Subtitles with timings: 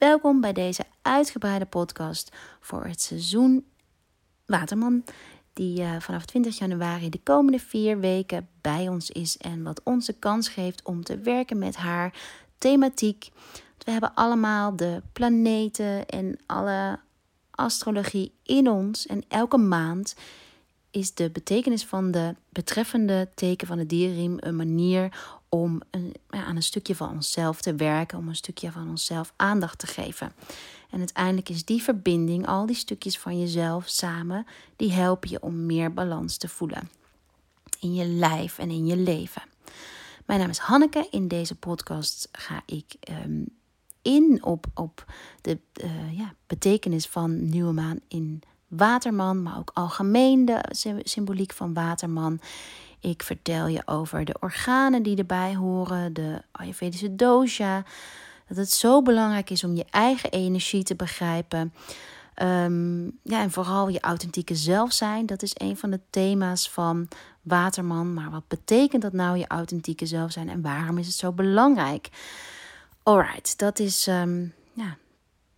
[0.00, 3.66] Welkom bij deze uitgebreide podcast voor het seizoen
[4.46, 5.04] Waterman,
[5.52, 10.06] die uh, vanaf 20 januari de komende vier weken bij ons is en wat ons
[10.06, 12.14] de kans geeft om te werken met haar
[12.58, 13.28] thematiek.
[13.78, 16.98] We hebben allemaal de planeten en alle
[17.50, 20.14] astrologie in ons en elke maand
[20.90, 25.80] is de betekenis van de betreffende teken van de dierriem een manier om
[26.28, 30.32] aan een stukje van onszelf te werken, om een stukje van onszelf aandacht te geven.
[30.90, 35.66] En uiteindelijk is die verbinding, al die stukjes van jezelf samen, die helpen je om
[35.66, 36.90] meer balans te voelen
[37.80, 39.42] in je lijf en in je leven.
[40.26, 41.08] Mijn naam is Hanneke.
[41.10, 43.46] In deze podcast ga ik um,
[44.02, 45.04] in op, op
[45.40, 50.60] de uh, ja, betekenis van nieuwe maan in Waterman, maar ook algemeen de
[51.02, 52.40] symboliek van Waterman.
[53.00, 57.84] Ik vertel je over de organen die erbij horen, de Ayurvedische dosha.
[58.48, 61.72] Dat het zo belangrijk is om je eigen energie te begrijpen.
[62.42, 65.26] Um, ja, en vooral je authentieke zelf zijn.
[65.26, 67.08] Dat is een van de thema's van
[67.42, 68.14] Waterman.
[68.14, 70.48] Maar wat betekent dat nou, je authentieke zelf zijn?
[70.48, 72.08] En waarom is het zo belangrijk?
[73.02, 74.96] Alright, dat is, um, ja,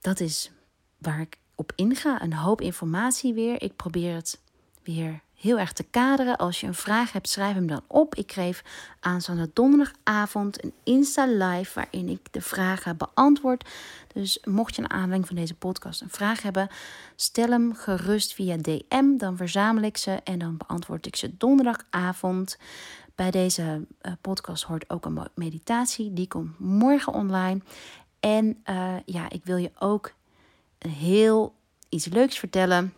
[0.00, 0.50] dat is
[0.98, 2.22] waar ik op inga.
[2.22, 3.62] Een hoop informatie weer.
[3.62, 4.40] Ik probeer het
[4.82, 6.36] weer heel erg te kaderen.
[6.36, 8.14] Als je een vraag hebt, schrijf hem dan op.
[8.14, 8.62] Ik geef
[9.00, 13.68] aanstaande donderdagavond een Insta live waarin ik de vragen beantwoord.
[14.14, 16.68] Dus mocht je een aanleiding van deze podcast een vraag hebben,
[17.16, 19.16] stel hem gerust via DM.
[19.16, 22.58] Dan verzamel ik ze en dan beantwoord ik ze donderdagavond.
[23.14, 26.12] Bij deze uh, podcast hoort ook een meditatie.
[26.12, 27.60] Die komt morgen online.
[28.20, 30.12] En uh, ja, ik wil je ook
[30.78, 31.54] heel
[31.88, 32.94] iets leuks vertellen.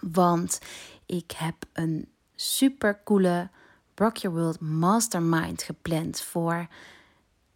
[0.00, 0.60] Want
[1.06, 3.48] ik heb een super coole
[3.94, 6.66] Rock Your World Mastermind gepland voor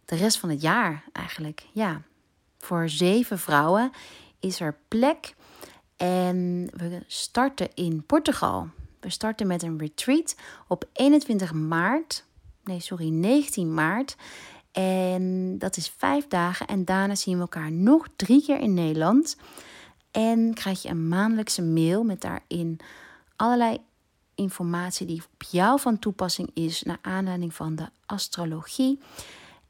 [0.05, 1.65] de rest van het jaar eigenlijk.
[1.71, 2.01] Ja,
[2.57, 3.91] voor zeven vrouwen
[4.39, 5.35] is er plek.
[5.97, 8.67] En we starten in Portugal.
[8.99, 10.35] We starten met een retreat
[10.67, 12.25] op 21 maart.
[12.63, 14.15] Nee, sorry, 19 maart.
[14.71, 16.67] En dat is vijf dagen.
[16.67, 19.37] En daarna zien we elkaar nog drie keer in Nederland.
[20.11, 22.79] En krijg je een maandelijkse mail met daarin
[23.41, 23.77] allerlei
[24.35, 28.99] informatie die op jou van toepassing is naar aanleiding van de astrologie.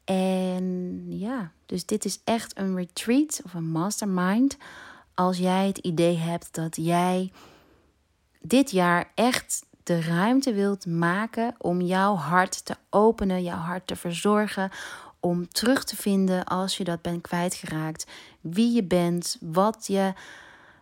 [0.04, 4.58] En ja, dus dit is echt een retreat of een mastermind.
[5.14, 7.32] Als jij het idee hebt dat jij
[8.42, 13.96] dit jaar echt de ruimte wilt maken om jouw hart te openen, jouw hart te
[13.96, 14.70] verzorgen,
[15.20, 18.12] om terug te vinden als je dat bent kwijtgeraakt,
[18.42, 20.14] wie je bent, wat je,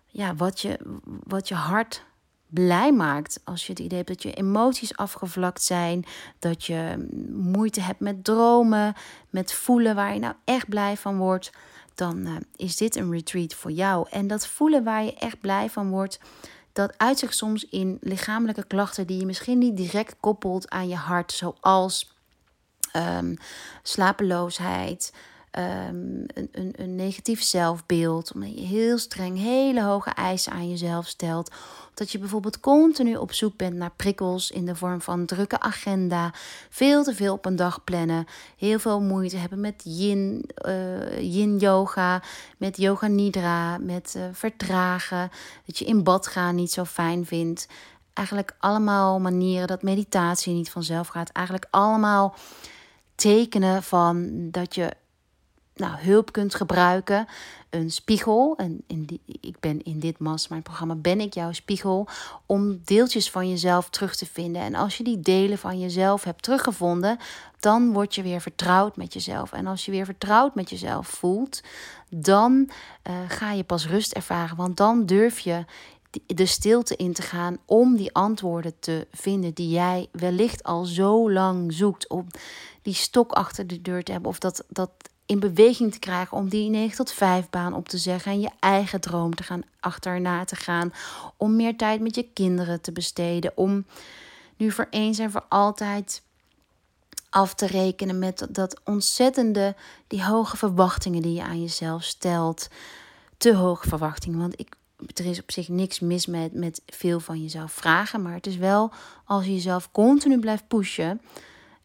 [0.05, 0.79] ja, wat je,
[1.23, 2.07] wat je hart
[2.49, 3.39] blij maakt.
[3.43, 6.05] Als je het idee hebt dat je emoties afgevlakt zijn,
[6.39, 8.93] dat je moeite hebt met dromen,
[9.29, 11.51] met voelen waar je nou echt blij van wordt,
[11.95, 14.07] dan uh, is dit een retreat voor jou.
[14.09, 16.19] En dat voelen waar je echt blij van wordt,
[16.73, 20.95] dat uit zich soms in lichamelijke klachten die je misschien niet direct koppelt aan je
[20.95, 22.13] hart, zoals
[22.95, 23.37] um,
[23.83, 25.13] slapeloosheid,
[25.51, 31.07] um, een, een, een negatief zelfbeeld, omdat je heel streng hele hoge eisen aan jezelf
[31.07, 31.51] stelt.
[31.93, 36.33] Dat je bijvoorbeeld continu op zoek bent naar prikkels in de vorm van drukke agenda,
[36.69, 38.25] veel te veel op een dag plannen,
[38.57, 42.21] heel veel moeite hebben met yin, uh, yin yoga,
[42.57, 45.31] met yoga nidra, met uh, vertragen,
[45.65, 47.67] dat je in bad gaan niet zo fijn vindt.
[48.13, 51.29] Eigenlijk allemaal manieren dat meditatie niet vanzelf gaat.
[51.29, 52.35] Eigenlijk allemaal
[53.15, 54.91] tekenen van dat je
[55.79, 57.27] nou, hulp kunt gebruiken.
[57.69, 58.53] Een spiegel.
[58.57, 62.07] En in die, ik ben in dit mijn programma ben ik jouw spiegel.
[62.45, 64.61] Om deeltjes van jezelf terug te vinden.
[64.61, 67.17] En als je die delen van jezelf hebt teruggevonden,
[67.59, 69.51] dan word je weer vertrouwd met jezelf.
[69.51, 71.61] En als je weer vertrouwd met jezelf voelt,
[72.09, 72.69] dan
[73.09, 74.57] uh, ga je pas rust ervaren.
[74.57, 75.65] Want dan durf je
[76.25, 81.31] de stilte in te gaan om die antwoorden te vinden die jij wellicht al zo
[81.31, 82.09] lang zoekt.
[82.09, 82.27] Om
[82.81, 84.91] die stok achter de deur te hebben of dat, dat
[85.29, 88.49] in beweging te krijgen om die 9 tot 5 baan op te zeggen en je
[88.59, 90.93] eigen droom te gaan achterna te gaan,
[91.37, 93.85] om meer tijd met je kinderen te besteden, om
[94.57, 96.21] nu voor eens en voor altijd
[97.29, 99.75] af te rekenen met dat ontzettende,
[100.07, 102.67] die hoge verwachtingen die je aan jezelf stelt.
[103.37, 104.75] Te hoge verwachtingen, want ik,
[105.13, 108.57] er is op zich niks mis met, met veel van jezelf vragen, maar het is
[108.57, 108.91] wel
[109.25, 111.21] als je jezelf continu blijft pushen,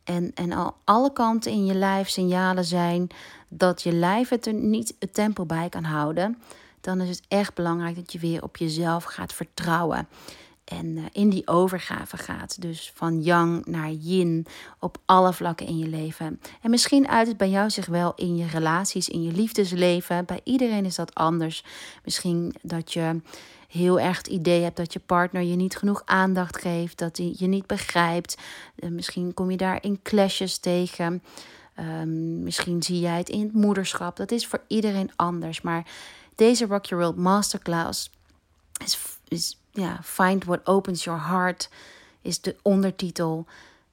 [0.04, 3.08] en, en al alle kanten in je lijf signalen zijn
[3.48, 6.38] dat je lijf het er niet het tempo bij kan houden,
[6.80, 10.08] dan is het echt belangrijk dat je weer op jezelf gaat vertrouwen.
[10.64, 12.62] En eh, in die overgave gaat.
[12.62, 14.46] Dus van yang naar yin
[14.78, 16.40] op alle vlakken in je leven.
[16.60, 20.24] En misschien uit het bij jou zich wel in je relaties, in je liefdesleven.
[20.24, 21.64] Bij iedereen is dat anders.
[22.04, 23.20] Misschien dat je
[23.68, 27.34] heel erg het idee hebt dat je partner je niet genoeg aandacht geeft, dat hij
[27.38, 28.36] je niet begrijpt.
[28.76, 31.22] Eh, misschien kom je daar in clashes tegen.
[31.74, 34.16] Ehm, misschien zie jij het in het moederschap.
[34.16, 35.60] Dat is voor iedereen anders.
[35.60, 35.86] Maar
[36.34, 38.10] deze Rock Your World Masterclass
[38.84, 41.70] is, is ja, Find What Opens Your Heart,
[42.22, 43.46] is de ondertitel.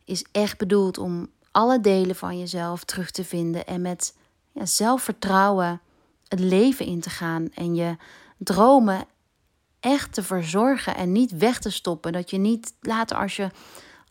[0.05, 4.15] Is echt bedoeld om alle delen van jezelf terug te vinden en met
[4.51, 5.81] ja, zelfvertrouwen
[6.27, 7.95] het leven in te gaan en je
[8.37, 9.05] dromen
[9.81, 12.11] echt te verzorgen en niet weg te stoppen.
[12.11, 13.49] Dat je niet later als je,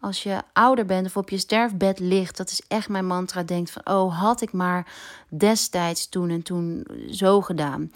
[0.01, 3.71] als je ouder bent of op je sterfbed ligt, dat is echt mijn mantra, denkt
[3.71, 4.93] van, oh, had ik maar
[5.29, 7.93] destijds toen en toen zo gedaan.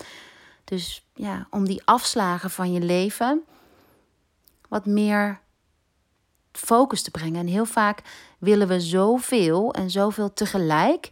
[0.64, 3.42] Dus ja, om die afslagen van je leven
[4.68, 5.40] wat meer
[6.52, 7.40] focus te brengen.
[7.40, 8.02] En heel vaak
[8.38, 11.10] willen we zoveel en zoveel tegelijk.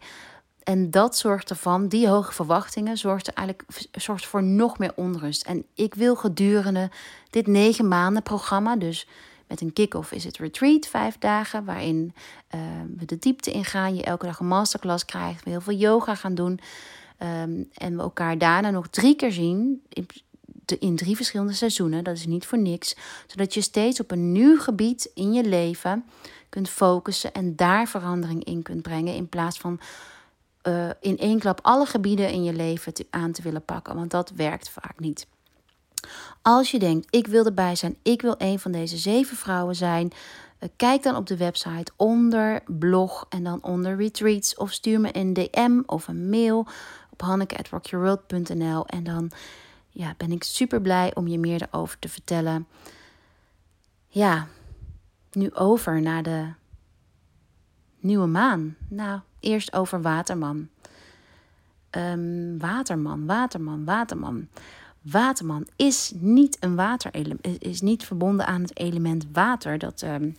[0.65, 5.47] En dat zorgt ervan, die hoge verwachtingen, zorgt eigenlijk zorgt voor nog meer onrust.
[5.47, 6.91] En ik wil gedurende
[7.31, 9.07] dit negen maanden programma, dus
[9.47, 12.15] met een kick-off is het retreat, vijf dagen, waarin
[12.55, 12.61] uh,
[12.97, 13.95] we de diepte ingaan.
[13.95, 16.61] Je elke dag een masterclass krijgt, we heel veel yoga gaan doen.
[17.43, 19.83] Um, en we elkaar daarna nog drie keer zien.
[19.89, 20.07] In,
[20.79, 22.05] in drie verschillende seizoenen.
[22.05, 22.97] Dat is niet voor niks.
[23.27, 26.05] Zodat je steeds op een nieuw gebied in je leven
[26.49, 29.15] kunt focussen en daar verandering in kunt brengen.
[29.15, 29.81] In plaats van
[30.63, 33.95] uh, in één klap alle gebieden in je leven aan te willen pakken.
[33.95, 35.27] Want dat werkt vaak niet.
[36.43, 40.13] Als je denkt, ik wil erbij zijn, ik wil een van deze zeven vrouwen zijn.
[40.61, 44.57] Uh, kijk dan op de website onder blog en dan onder retreats.
[44.57, 46.67] Of stuur me een DM of een mail
[47.11, 49.31] op hanneke.rockyourworld.nl en dan
[49.91, 52.67] ja, ben ik super blij om je meer erover te vertellen.
[54.09, 54.47] Ja,
[55.33, 56.49] nu over naar de
[58.03, 58.77] nieuwe maan.
[58.89, 60.69] Nou, eerst over Waterman.
[61.91, 64.49] Um, waterman, Waterman, Waterman.
[65.03, 69.79] Waterman is niet een waterelement, is niet verbonden aan het element water.
[69.79, 70.37] Dat um,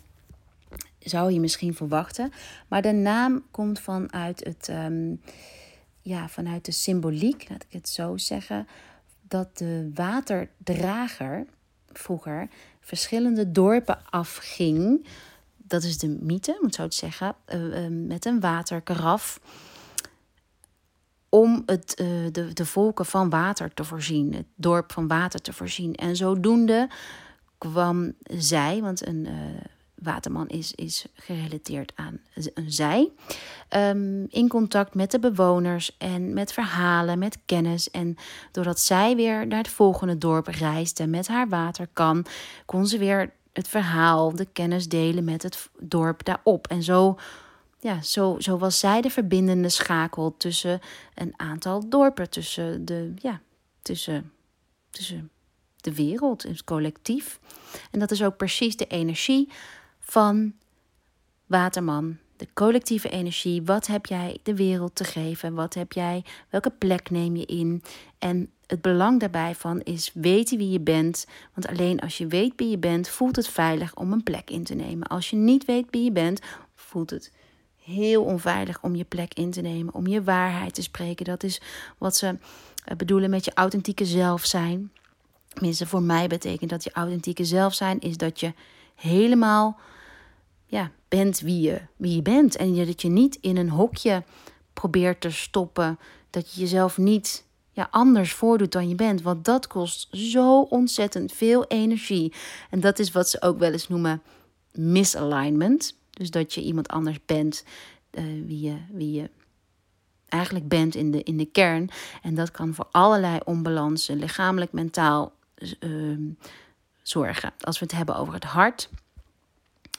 [1.00, 2.31] zou je misschien verwachten.
[2.68, 5.21] Maar de naam komt vanuit, het, um,
[6.01, 8.68] ja, vanuit de symboliek, laat ik het zo zeggen
[9.27, 11.45] dat de waterdrager
[11.92, 12.48] vroeger
[12.80, 15.06] verschillende dorpen afging.
[15.74, 19.40] Dat is de mythe, moet zo het zeggen, uh, uh, met een waterkaraf.
[21.30, 25.54] Om het, uh, de, de volken van water te voorzien, het dorp van water te
[25.54, 25.96] voorzien.
[25.96, 26.90] En zodoende
[27.58, 29.28] kwam zij, want een
[29.96, 32.19] Waterman is, is gerelateerd aan
[32.54, 33.12] een zij.
[33.69, 37.92] Um, in contact met de bewoners en met verhalen, met kennis.
[37.92, 38.16] En
[38.52, 42.26] doordat zij weer naar het volgende dorp reisde met haar waterkan,
[42.66, 46.68] kon ze weer het verhaal, de kennis delen met het dorp daarop.
[46.68, 47.18] En zo,
[47.80, 50.80] ja, zo, zo was zij de verbindende schakel tussen
[51.16, 53.42] een aantal dorpen, tussen de, ja,
[53.82, 54.32] tussen,
[54.90, 55.30] tussen
[55.82, 57.40] de wereld, het collectief.
[57.92, 59.50] En dat is ook precies de energie
[60.00, 60.54] van
[61.46, 62.18] Waterman.
[62.38, 63.64] De collectieve energie.
[63.64, 65.54] Wat heb jij de wereld te geven?
[65.54, 66.24] Wat heb jij?
[66.50, 67.84] Welke plek neem je in?
[68.20, 71.25] En het belang daarbij van is weten wie je bent.
[71.54, 74.64] Want alleen als je weet wie je bent, voelt het veilig om een plek in
[74.64, 75.08] te nemen.
[75.08, 76.42] Als je niet weet wie je bent,
[76.75, 77.31] voelt het
[77.84, 81.25] heel onveilig om je plek in te nemen, om je waarheid te spreken.
[81.25, 81.62] Dat is
[81.98, 82.38] wat ze
[82.86, 84.92] eh, bedoelen met je authentieke zelf zijn.
[85.47, 88.54] Tenminste, voor mij betekent dat je authentieke zelf zijn is dat je
[88.95, 89.78] helemaal
[90.66, 92.56] ja, bent wie je, wie je bent.
[92.56, 94.24] En dat je niet in een hokje
[94.74, 96.00] probeert te stoppen.
[96.30, 99.21] Dat je jezelf niet ja, anders voordoet dan je bent.
[99.21, 102.33] Want dat kost zo ontzettend veel energie.
[102.69, 104.21] En dat is wat ze ook wel eens noemen
[104.71, 105.97] misalignment.
[106.09, 107.63] Dus dat je iemand anders bent
[108.11, 109.30] uh, wie, je, wie je
[110.27, 111.89] eigenlijk bent in de, in de kern.
[112.21, 115.33] En dat kan voor allerlei onbalansen, lichamelijk, mentaal,
[115.80, 116.18] uh,
[117.01, 117.53] zorgen.
[117.59, 118.89] Als we het hebben over het hart,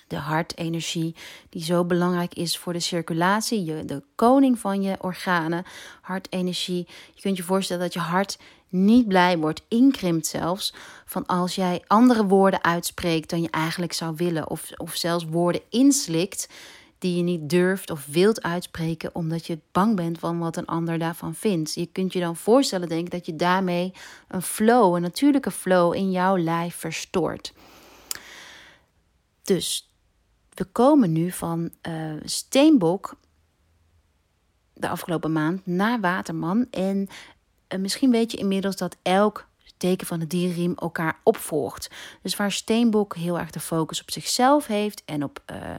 [0.07, 1.15] de hartenergie,
[1.49, 5.65] die zo belangrijk is voor de circulatie, de koning van je organen,
[6.01, 6.87] hartenergie.
[7.15, 11.83] Je kunt je voorstellen dat je hart niet blij wordt, inkrimpt zelfs, van als jij
[11.87, 16.49] andere woorden uitspreekt dan je eigenlijk zou willen, of, of zelfs woorden inslikt
[16.99, 20.99] die je niet durft of wilt uitspreken omdat je bang bent van wat een ander
[20.99, 21.75] daarvan vindt.
[21.75, 23.93] Je kunt je dan voorstellen, denk ik, dat je daarmee
[24.29, 27.53] een flow, een natuurlijke flow in jouw lijf verstoort.
[29.43, 29.94] Dus
[30.55, 33.17] we komen nu van uh, Steenbok
[34.73, 36.67] de afgelopen maand naar Waterman.
[36.71, 37.09] En
[37.69, 39.47] uh, misschien weet je inmiddels dat elk
[39.77, 41.91] teken van de dierriem elkaar opvolgt.
[42.23, 45.75] Dus waar Steenbok heel erg de focus op zichzelf heeft en op, uh,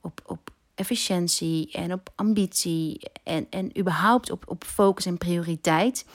[0.00, 6.06] op, op efficiëntie en op ambitie en, en überhaupt op, op focus en prioriteit,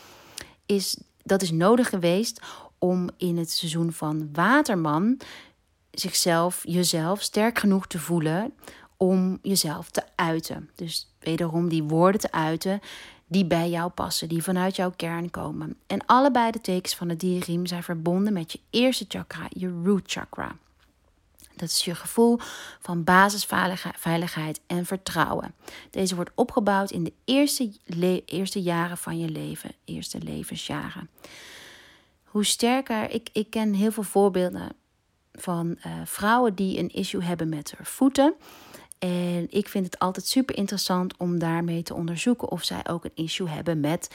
[0.66, 2.42] is dat is nodig geweest
[2.78, 5.18] om in het seizoen van Waterman
[5.92, 8.54] zichzelf, jezelf sterk genoeg te voelen
[8.98, 10.70] om jezelf te uiten.
[10.76, 12.82] Dus wederom die woorden te uiten
[13.28, 15.78] die bij jou passen, die vanuit jouw kern komen.
[15.88, 20.12] En allebei de tekens van het dierriem zijn verbonden met je eerste chakra, je root
[20.12, 20.56] chakra.
[21.56, 22.40] Dat is je gevoel
[22.80, 25.54] van basisveiligheid en vertrouwen.
[25.90, 27.72] Deze wordt opgebouwd in de eerste,
[28.26, 31.10] eerste jaren van je leven, eerste levensjaren.
[32.24, 34.72] Hoe sterker, ik, ik ken heel veel voorbeelden
[35.40, 38.34] van uh, vrouwen die een issue hebben met hun voeten.
[39.00, 43.24] En ik vind het altijd super interessant om daarmee te onderzoeken of zij ook een
[43.24, 44.10] issue hebben met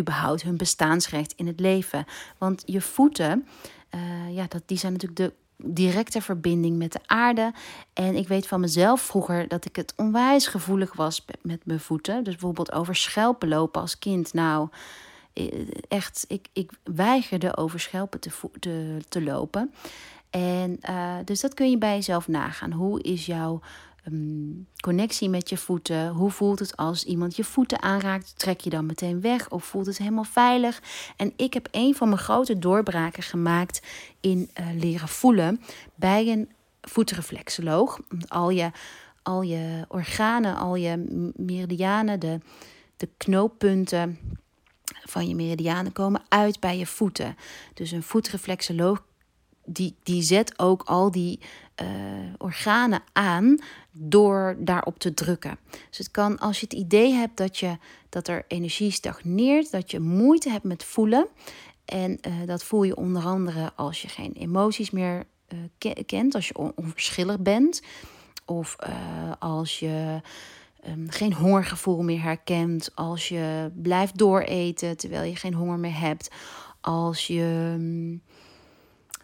[0.00, 2.04] überhaupt hun bestaansrecht in het leven.
[2.38, 3.46] Want je voeten,
[3.94, 5.32] uh, ja, dat, die zijn natuurlijk de
[5.62, 7.52] directe verbinding met de aarde.
[7.92, 12.24] En ik weet van mezelf vroeger dat ik het onwijs gevoelig was met mijn voeten.
[12.24, 14.32] Dus bijvoorbeeld over schelpen lopen als kind.
[14.32, 14.68] Nou,
[15.32, 19.72] eh, echt, ik, ik weigerde over schelpen te, te lopen.
[20.30, 22.72] En uh, dus dat kun je bij jezelf nagaan.
[22.72, 23.60] Hoe is jouw
[24.06, 26.08] um, connectie met je voeten?
[26.08, 28.38] Hoe voelt het als iemand je voeten aanraakt?
[28.38, 30.82] Trek je dan meteen weg of voelt het helemaal veilig?
[31.16, 33.86] En ik heb een van mijn grote doorbraken gemaakt
[34.20, 35.60] in uh, leren voelen
[35.94, 36.48] bij een
[36.80, 38.00] voetreflexoloog.
[38.28, 38.70] Al je,
[39.22, 41.04] al je organen, al je
[41.36, 42.40] meridianen, de,
[42.96, 44.18] de knooppunten
[45.04, 47.36] van je meridianen komen uit bij je voeten.
[47.74, 49.06] Dus een voetreflexoloog
[49.68, 51.40] die, die zet ook al die
[51.82, 51.88] uh,
[52.38, 53.58] organen aan
[53.92, 55.58] door daarop te drukken.
[55.88, 57.76] Dus het kan als je het idee hebt dat, je,
[58.08, 61.26] dat er energie stagneert, dat je moeite hebt met voelen.
[61.84, 65.24] En uh, dat voel je onder andere als je geen emoties meer
[65.84, 67.82] uh, kent, als je onverschillig bent.
[68.44, 68.76] Of
[69.38, 70.20] als je
[70.88, 72.90] um, geen hongergevoel meer herkent.
[72.94, 76.30] Als je blijft dooreten terwijl je geen honger meer hebt.
[76.80, 77.72] Als je.
[77.78, 78.22] Um,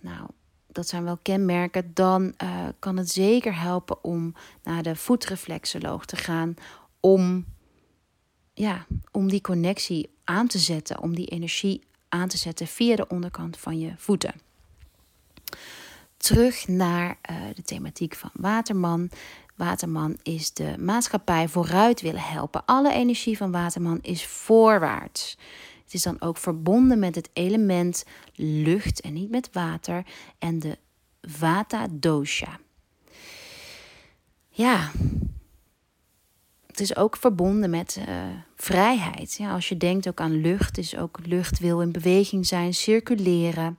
[0.05, 0.29] nou,
[0.67, 6.17] dat zijn wel kenmerken, dan uh, kan het zeker helpen om naar de voetreflexoloog te
[6.17, 6.55] gaan.
[7.01, 7.45] Om,
[8.55, 13.09] ja, om die connectie aan te zetten, om die energie aan te zetten via de
[13.09, 14.35] onderkant van je voeten.
[16.17, 19.11] Terug naar uh, de thematiek van Waterman.
[19.57, 22.65] Waterman is de maatschappij vooruit willen helpen.
[22.65, 25.37] Alle energie van Waterman is voorwaarts.
[25.95, 30.07] Is dan ook verbonden met het element lucht en niet met water
[30.39, 30.79] en de
[31.21, 32.59] Vata dosha.
[34.49, 34.91] Ja,
[36.67, 38.25] het is ook verbonden met uh,
[38.57, 39.35] vrijheid.
[39.35, 43.79] Ja, als je denkt ook aan lucht, is ook lucht wil in beweging zijn, circuleren.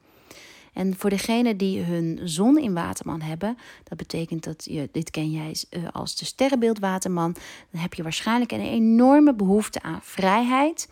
[0.73, 5.31] En voor degenen die hun zon in Waterman hebben, dat betekent dat je, dit ken
[5.31, 7.35] jij uh, als de sterrenbeeld Waterman,
[7.71, 10.89] dan heb je waarschijnlijk een enorme behoefte aan vrijheid.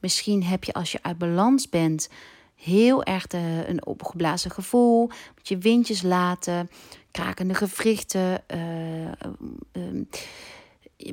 [0.00, 2.08] Misschien heb je als je uit balans bent
[2.54, 5.06] heel erg de, een opgeblazen gevoel.
[5.36, 6.70] Moet je windjes laten,
[7.10, 8.42] krakende gewrichten.
[8.54, 9.90] Uh,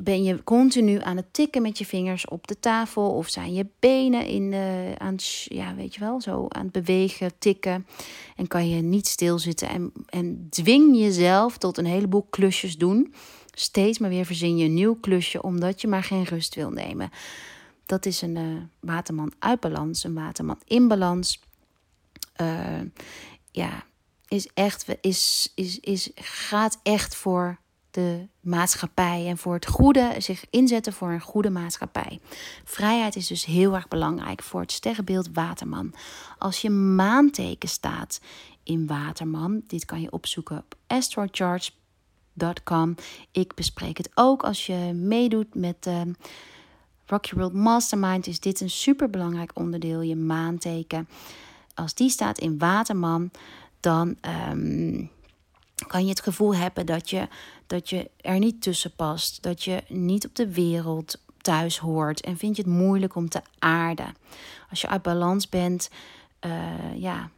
[0.02, 3.12] ben je continu aan het tikken met je vingers op de tafel?
[3.12, 6.72] Of zijn je benen in, uh, aan, het, ja, weet je wel, zo aan het
[6.72, 7.88] bewegen, tikken?
[8.36, 13.14] En kan je niet stilzitten en, en dwing jezelf tot een heleboel klusjes doen.
[13.54, 17.10] Steeds maar weer verzin je een nieuw klusje omdat je maar geen rust wil nemen.
[17.88, 21.40] Dat is een uh, waterman uit balans, een waterman in balans.
[22.42, 22.82] Uh,
[23.52, 23.84] ja,
[24.28, 27.60] is echt, is, is, is, gaat echt voor
[27.92, 32.20] de maatschappij en voor het goede, zich inzetten voor een goede maatschappij.
[32.64, 35.94] Vrijheid is dus heel erg belangrijk voor het sterrenbeeld Waterman.
[36.38, 38.22] Als je maanteken staat
[38.64, 42.96] in Waterman, dit kan je opzoeken op astrocharts.com.
[43.32, 46.02] Ik bespreek het ook als je meedoet met uh,
[47.08, 51.08] Rocky World Mastermind is dit een super belangrijk onderdeel, je maanteken.
[51.74, 53.32] Als die staat in Waterman,
[53.80, 55.06] dan ehm,
[55.88, 57.28] kan je het gevoel hebben dat je,
[57.68, 59.44] dat je er niet tussen past.
[59.44, 63.42] Dat je niet op de wereld thuis hoort en vind je het moeilijk om te
[63.60, 64.16] aarden.
[64.70, 65.90] Als je uit balans bent,
[66.46, 67.30] uh, ja,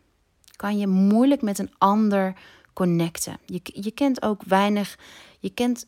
[0.55, 2.33] kan je moeilijk met een ander
[2.73, 3.37] connecten.
[3.45, 4.97] Je, je kent ook weinig,
[5.39, 5.87] je kent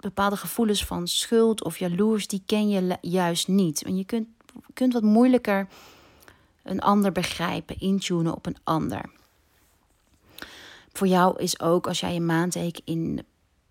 [0.00, 3.82] bepaalde gevoelens van schuld of jaloers, die ken je juist niet.
[3.82, 4.28] En je kunt,
[4.74, 5.68] kunt wat moeilijker
[6.62, 9.10] een ander begrijpen, intunen op een ander.
[10.92, 13.26] Voor jou is ook, als jij een maandteken in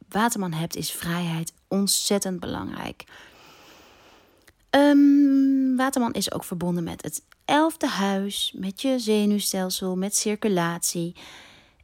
[0.10, 3.04] Waterman hebt, is vrijheid ontzettend belangrijk.
[4.70, 11.16] Um, Waterman is ook verbonden met het elfde huis, met je zenuwstelsel, met circulatie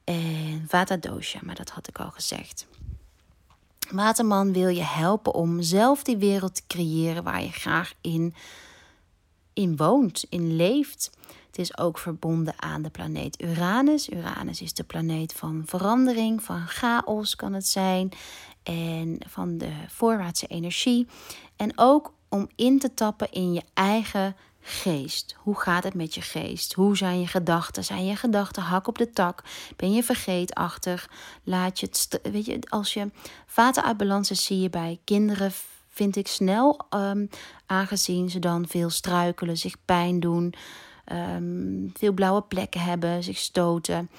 [0.04, 2.68] en Vata dosha, maar dat had ik al gezegd.
[3.92, 8.34] Waterman wil je helpen om zelf die wereld te creëren waar je graag in,
[9.54, 11.18] in woont, in leeft.
[11.48, 14.10] Het is ook verbonden aan de planeet Uranus.
[14.10, 18.10] Uranus is de planeet van verandering, van chaos kan het zijn.
[18.64, 21.08] En van de voorwaartse energie.
[21.56, 24.36] En ook om in te tappen in je eigen
[24.68, 25.36] geest.
[25.38, 26.74] Hoe gaat het met je geest?
[26.74, 27.84] Hoe zijn je gedachten?
[27.84, 29.44] Zijn je gedachten hak op de tak?
[29.76, 31.10] Ben je vergeetachtig?
[31.44, 32.20] Laat je het.
[32.32, 33.12] Weet je, als je
[33.46, 35.52] vaten uit zie je bij kinderen.
[35.90, 37.30] Vind ik snel, um,
[37.66, 40.54] aangezien ze dan veel struikelen, zich pijn doen,
[41.12, 44.10] um, veel blauwe plekken hebben, zich stoten.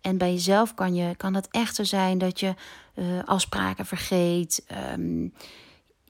[0.00, 2.54] En bij jezelf kan, je, kan het echter zijn dat je
[2.94, 4.64] uh, afspraken vergeet.
[4.92, 5.32] Um,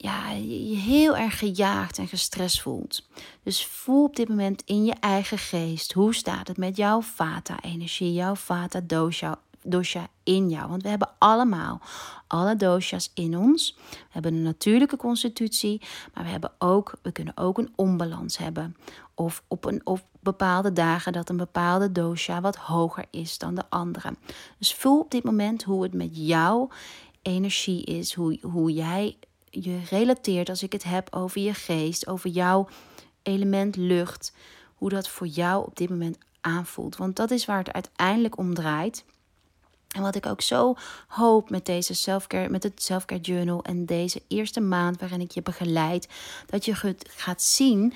[0.02, 3.08] ja, je heel erg gejaagd en gestrest voelt.
[3.42, 5.92] Dus voel op dit moment in je eigen geest.
[5.92, 10.68] Hoe staat het met jouw vata-energie, jouw vata-dosha dosha in jou.
[10.68, 11.80] Want we hebben allemaal
[12.26, 13.76] alle dosha's in ons.
[13.90, 15.80] We hebben een natuurlijke constitutie,
[16.14, 18.76] maar we, hebben ook, we kunnen ook een onbalans hebben.
[19.14, 23.64] Of op, een, op bepaalde dagen dat een bepaalde dosha wat hoger is dan de
[23.68, 24.14] andere.
[24.58, 26.68] Dus voel op dit moment hoe het met jouw
[27.22, 29.16] energie is, hoe, hoe jij
[29.52, 32.68] je relateert als ik het heb over je geest, over jouw
[33.22, 34.32] element lucht,
[34.74, 36.96] hoe dat voor jou op dit moment aanvoelt.
[36.96, 39.04] Want dat is waar het uiteindelijk om draait.
[39.88, 40.74] En wat ik ook zo
[41.08, 45.42] hoop met deze selfcare, met het selfcare journal en deze eerste maand waarin ik je
[45.42, 46.08] begeleid,
[46.46, 47.92] dat je gaat zien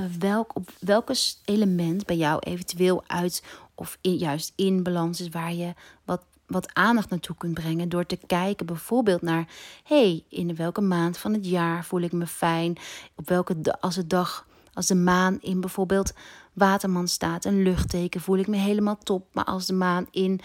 [0.00, 3.42] uh, welk, op welke element bij jou eventueel uit
[3.74, 8.18] of juist in balans is waar je wat wat aandacht naartoe kunt brengen door te
[8.26, 9.48] kijken bijvoorbeeld naar
[9.84, 12.76] hey, in welke maand van het jaar voel ik me fijn?
[13.14, 16.12] Op welke als de dag, als de maan in bijvoorbeeld
[16.52, 19.26] Waterman staat, een luchtteken, voel ik me helemaal top.
[19.32, 20.40] Maar als de maan in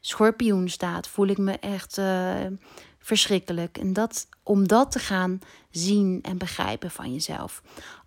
[0.00, 2.34] Schorpioen staat, voel ik me echt uh,
[2.98, 3.78] verschrikkelijk.
[3.78, 5.38] En dat om dat te gaan
[5.70, 7.62] zien en begrijpen van jezelf.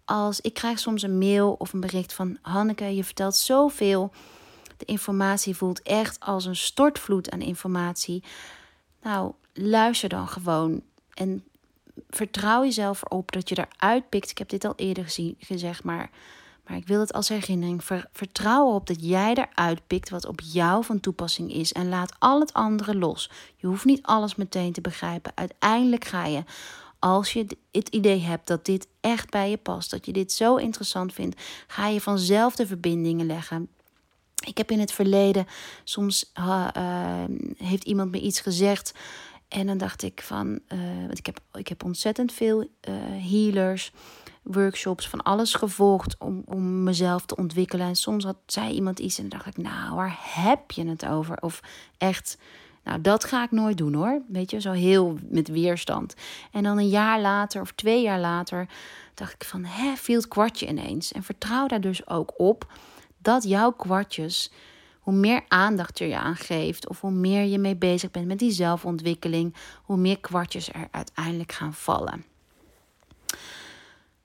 [0.05, 4.11] Als ik krijg soms een mail of een bericht van Hanneke, je vertelt zoveel
[4.77, 8.23] de informatie voelt echt als een stortvloed aan informatie.
[9.01, 10.81] Nou, luister dan gewoon
[11.13, 11.43] en
[12.09, 14.29] vertrouw jezelf erop dat je eruit pikt.
[14.29, 16.09] Ik heb dit al eerder gezien, gezegd, maar,
[16.67, 17.83] maar ik wil het als herinnering.
[18.11, 21.73] vertrouw erop dat jij eruit pikt wat op jou van toepassing is.
[21.73, 23.29] En laat al het andere los.
[23.55, 25.31] Je hoeft niet alles meteen te begrijpen.
[25.35, 26.43] Uiteindelijk ga je,
[26.99, 30.55] als je het idee hebt dat dit echt bij je past, dat je dit zo
[30.55, 33.69] interessant vindt, ga je vanzelf de verbindingen leggen.
[34.45, 35.47] Ik heb in het verleden
[35.83, 36.67] soms uh,
[37.57, 38.93] heeft iemand me iets gezegd.
[39.47, 42.67] En dan dacht ik van, uh, want ik heb, ik heb ontzettend veel uh,
[43.31, 43.91] healers,
[44.43, 47.87] workshops, van alles gevolgd om, om mezelf te ontwikkelen.
[47.87, 51.05] En soms had, zei iemand iets en dan dacht ik, nou, waar heb je het
[51.05, 51.41] over?
[51.41, 51.61] Of
[51.97, 52.37] echt,
[52.83, 54.21] nou, dat ga ik nooit doen hoor.
[54.27, 56.15] Weet je, zo heel met weerstand.
[56.51, 58.67] En dan een jaar later of twee jaar later
[59.13, 61.11] dacht ik van, hè, viel het kwartje ineens.
[61.11, 62.71] En vertrouw daar dus ook op
[63.25, 64.51] dat jouw kwartjes,
[64.99, 68.39] hoe meer aandacht je je aan geeft, of hoe meer je mee bezig bent met
[68.39, 72.25] die zelfontwikkeling, hoe meer kwartjes er uiteindelijk gaan vallen.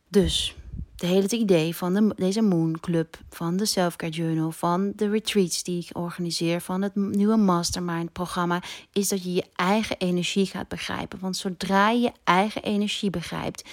[0.08, 0.54] Dus
[0.96, 5.62] de hele idee van de, deze Moon Club, van de Selfcare Journal, van de retreats
[5.62, 10.68] die ik organiseer, van het nieuwe Mastermind programma, is dat je je eigen energie gaat
[10.68, 11.18] begrijpen.
[11.18, 13.68] Want zodra je je eigen energie begrijpt,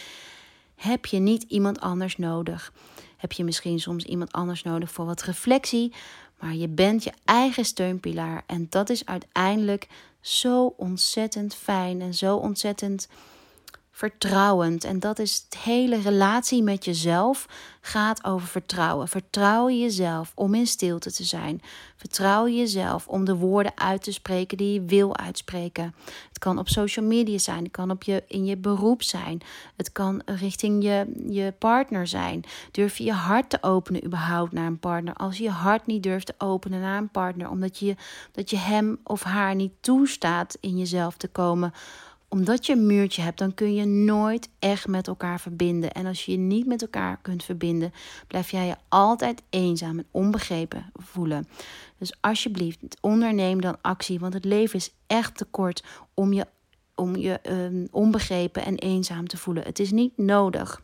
[0.75, 2.73] heb je niet iemand anders nodig
[3.17, 5.93] heb je misschien soms iemand anders nodig voor wat reflectie.
[6.39, 8.43] Maar je bent je eigen steunpilaar.
[8.45, 9.87] En dat is uiteindelijk
[10.21, 13.07] zo ontzettend fijn en zo ontzettend
[13.97, 14.83] vertrouwend.
[14.83, 17.47] En dat is het hele relatie met jezelf
[17.81, 19.07] gaat over vertrouwen.
[19.07, 21.61] Vertrouw jezelf om in stilte te zijn.
[21.95, 25.95] Vertrouw jezelf om de woorden uit te spreken die je wil uitspreken.
[26.27, 29.41] Het kan op social media zijn, het kan op je, in je beroep zijn,
[29.75, 32.43] het kan richting je, je partner zijn.
[32.71, 35.13] Durf je je hart te openen überhaupt naar een partner?
[35.13, 37.95] Als je je hart niet durft te openen naar een partner, omdat je,
[38.31, 41.73] dat je hem of haar niet toestaat in jezelf te komen
[42.29, 45.91] omdat je een muurtje hebt, dan kun je nooit echt met elkaar verbinden.
[45.91, 47.93] En als je je niet met elkaar kunt verbinden,
[48.27, 51.47] blijf jij je altijd eenzaam en onbegrepen voelen.
[51.97, 56.47] Dus alsjeblieft, onderneem dan actie, want het leven is echt te kort om je,
[56.95, 59.63] om je um, onbegrepen en eenzaam te voelen.
[59.63, 60.81] Het is niet nodig.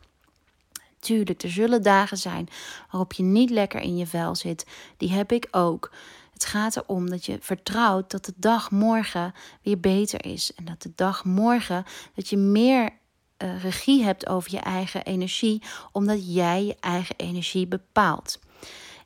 [0.98, 2.48] Tuurlijk, er zullen dagen zijn
[2.90, 4.66] waarop je niet lekker in je vel zit.
[4.96, 5.90] Die heb ik ook.
[6.34, 10.54] Het gaat erom dat je vertrouwt dat de dag morgen weer beter is.
[10.54, 12.90] En dat de dag morgen dat je meer
[13.38, 18.38] uh, regie hebt over je eigen energie, omdat jij je eigen energie bepaalt.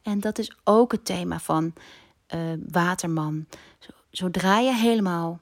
[0.02, 1.72] En dat is ook het thema van
[2.34, 3.46] uh, Waterman.
[4.10, 5.40] Zodra je helemaal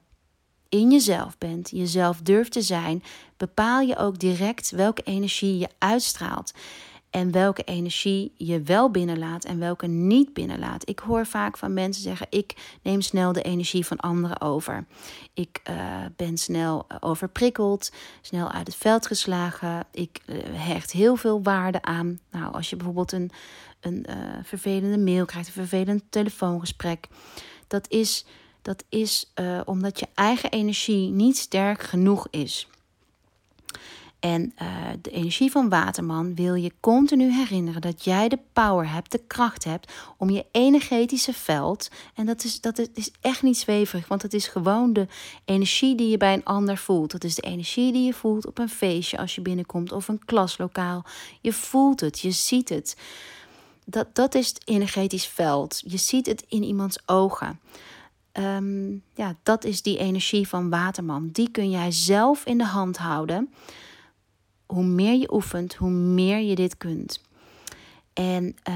[0.69, 3.03] in jezelf bent, jezelf durft te zijn,
[3.37, 6.53] bepaal je ook direct welke energie je uitstraalt.
[7.17, 10.89] En welke energie je wel binnenlaat en welke niet binnenlaat.
[10.89, 14.85] Ik hoor vaak van mensen zeggen: ik neem snel de energie van anderen over.
[15.33, 19.85] Ik uh, ben snel overprikkeld, snel uit het veld geslagen.
[19.91, 22.19] Ik uh, hecht heel veel waarde aan.
[22.31, 23.31] Nou, als je bijvoorbeeld een,
[23.79, 24.05] een
[24.43, 27.07] vervelende mail krijgt, een vervelend telefoongesprek.
[27.67, 28.25] Dat is,
[28.61, 29.33] dat is
[29.65, 32.67] omdat je eigen energie niet sterk genoeg is.
[34.19, 34.67] En uh,
[35.01, 39.63] de energie van Waterman wil je continu herinneren dat jij de power hebt, de kracht
[39.63, 41.89] hebt om je energetische veld.
[42.13, 45.07] En dat is, dat is echt niet zweverig, want het is gewoon de
[45.45, 47.11] energie die je bij een ander voelt.
[47.11, 50.25] Dat is de energie die je voelt op een feestje als je binnenkomt of een
[50.25, 51.05] klaslokaal.
[51.41, 52.97] Je voelt het, je ziet het.
[53.85, 55.81] Dat, dat is het energetisch veld.
[55.85, 57.59] Je ziet het in iemands ogen.
[58.33, 61.29] Um, ja, dat is die energie van Waterman.
[61.31, 63.49] Die kun jij zelf in de hand houden
[64.67, 67.21] hoe meer je oefent, hoe meer je dit kunt.
[68.13, 68.75] En uh,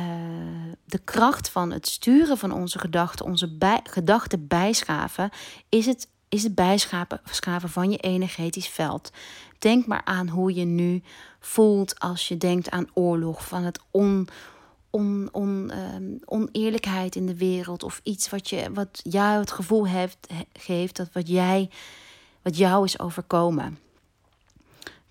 [0.85, 3.49] de kracht van het sturen van onze gedachten, onze
[3.83, 5.29] gedachten bijschaven,
[5.69, 9.11] is het, is het bijschaven van je energetisch veld.
[9.59, 11.03] Denk maar aan hoe je nu
[11.39, 14.27] voelt als je denkt aan oorlog, van het on,
[14.89, 19.87] on, on, um, oneerlijkheid in de wereld of iets wat, je, wat jou het gevoel
[19.87, 21.69] heeft, geeft dat wat, jij,
[22.41, 23.77] wat jou is overkomen.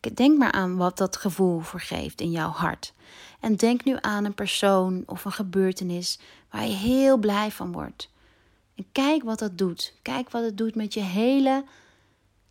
[0.00, 2.92] Denk maar aan wat dat gevoel geeft in jouw hart.
[3.40, 6.18] En denk nu aan een persoon of een gebeurtenis
[6.50, 8.10] waar je heel blij van wordt.
[8.74, 9.94] En kijk wat dat doet.
[10.02, 11.64] Kijk wat het doet met je hele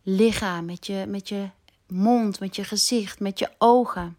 [0.02, 1.48] lichaam, met je, met je
[1.86, 4.16] mond, met je gezicht, met je ogen.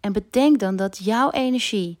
[0.00, 1.98] En bedenk dan dat jouw energie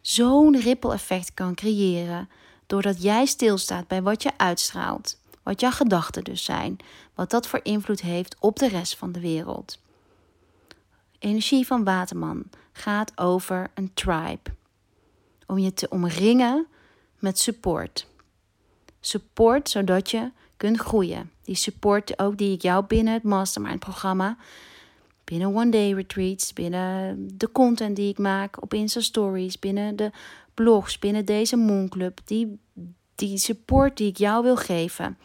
[0.00, 2.28] zo'n rippeleffect kan creëren
[2.66, 6.76] doordat jij stilstaat bij wat je uitstraalt wat jouw gedachten dus zijn,
[7.14, 9.78] wat dat voor invloed heeft op de rest van de wereld.
[11.18, 14.50] Energie van Waterman gaat over een tribe.
[15.46, 16.66] Om je te omringen
[17.18, 18.06] met support.
[19.00, 21.30] Support zodat je kunt groeien.
[21.42, 24.36] Die support ook die ik jou binnen het Mastermind programma,
[25.24, 30.10] binnen One Day Retreats, binnen de content die ik maak op Insta Stories, binnen de
[30.54, 32.58] blogs, binnen deze Moonclub, die
[33.16, 35.18] die support die ik jou wil geven,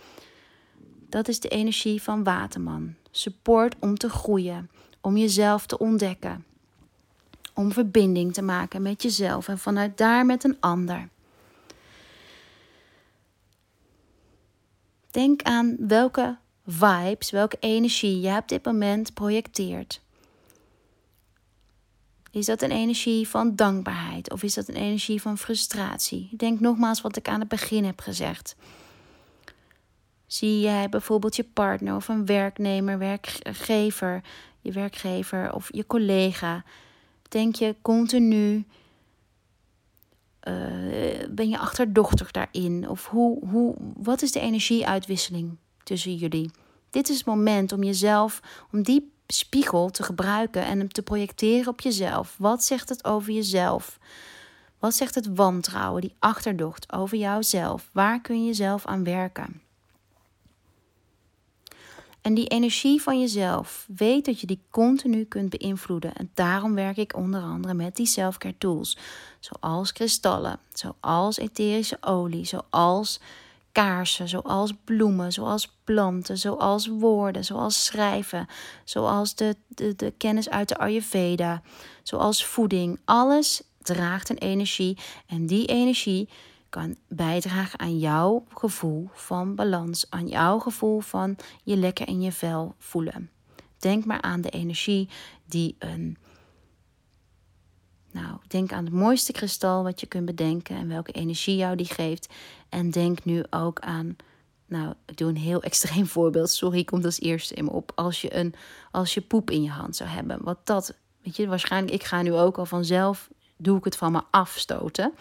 [1.09, 2.95] dat is de energie van Waterman.
[3.11, 4.69] Support om te groeien,
[5.01, 6.45] om jezelf te ontdekken,
[7.53, 11.09] om verbinding te maken met jezelf en vanuit daar met een ander.
[15.11, 20.01] Denk aan welke vibes, welke energie je op dit moment projecteert.
[22.31, 26.29] Is dat een energie van dankbaarheid of is dat een energie van frustratie?
[26.37, 28.55] Denk nogmaals wat ik aan het begin heb gezegd.
[30.25, 34.23] Zie jij bijvoorbeeld je partner of een werknemer, werkgever,
[34.61, 36.63] je werkgever of je collega?
[37.29, 38.65] Denk je continu,
[40.47, 40.53] uh,
[41.29, 42.89] ben je achterdochtig daarin?
[42.89, 46.51] Of hoe, hoe, wat is de energieuitwisseling tussen jullie?
[46.89, 48.41] Dit is het moment om jezelf,
[48.71, 52.35] om die spiegel te gebruiken en hem te projecteren op jezelf.
[52.37, 53.99] Wat zegt het over jezelf?
[54.79, 57.89] Wat zegt het wantrouwen, die achterdocht over jouzelf?
[57.91, 59.61] Waar kun je zelf aan werken?
[62.21, 66.13] En die energie van jezelf, weet dat je die continu kunt beïnvloeden.
[66.13, 68.97] En daarom werk ik onder andere met die selfcare tools.
[69.39, 73.19] Zoals kristallen, zoals etherische olie, zoals
[73.71, 78.47] kaarsen, zoals bloemen, zoals planten, zoals woorden, zoals schrijven,
[78.83, 81.61] zoals de, de, de kennis uit de Ayurveda,
[82.03, 82.99] zoals voeding.
[83.05, 86.29] Alles draagt een energie en die energie
[86.69, 92.31] kan bijdragen aan jouw gevoel van balans, aan jouw gevoel van je lekker in je
[92.31, 93.29] vel voelen.
[93.77, 95.09] Denk maar aan de energie
[95.45, 96.17] die een.
[98.11, 101.85] Nou, denk aan het mooiste kristal wat je kunt bedenken en welke energie jou die
[101.85, 102.33] geeft.
[102.71, 104.15] En denk nu ook aan.
[104.65, 106.49] Nou, ik doe een heel extreem voorbeeld.
[106.49, 107.91] Sorry, komt als eerste in me op.
[107.95, 108.53] Als je, een,
[108.91, 110.43] als je poep in je hand zou hebben.
[110.43, 114.11] Wat dat, weet je, waarschijnlijk, ik ga nu ook al vanzelf, doe ik het van
[114.11, 115.13] me afstoten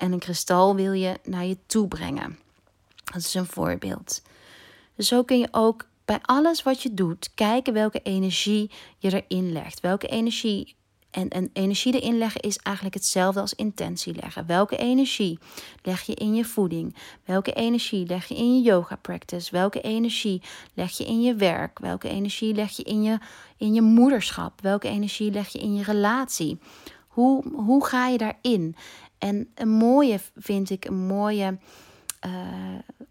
[0.00, 2.38] en een kristal wil je naar je toe brengen.
[3.04, 4.22] Dat is een voorbeeld.
[4.96, 9.52] Dus zo kun je ook bij alles wat je doet kijken welke energie je erin
[9.52, 9.80] legt.
[9.80, 10.76] Welke energie
[11.10, 14.46] En, en energie erin leggen is eigenlijk hetzelfde als intentie leggen.
[14.46, 15.38] Welke energie
[15.82, 16.96] leg je in je voeding?
[17.24, 19.50] Welke energie leg je in je yoga practice?
[19.50, 20.42] Welke energie
[20.74, 21.78] leg je in je werk?
[21.78, 23.18] Welke energie leg je in je,
[23.56, 24.60] in je moederschap?
[24.60, 26.58] Welke energie leg je in je relatie?
[27.08, 28.76] Hoe, hoe ga je daarin?
[29.18, 31.58] En een mooie vind ik, een mooie.
[32.26, 32.32] Uh,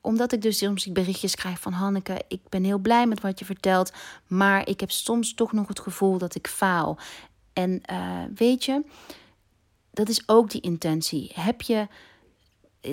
[0.02, 3.46] omdat ik dus soms berichtjes krijg van Hanneke, ik ben heel blij met wat je
[3.46, 3.94] vertelt,
[4.28, 6.98] maar ik heb soms toch nog het gevoel dat ik faal.
[7.60, 8.84] En uh, weet je,
[9.92, 11.32] dat is ook die intentie.
[11.34, 11.88] Heb je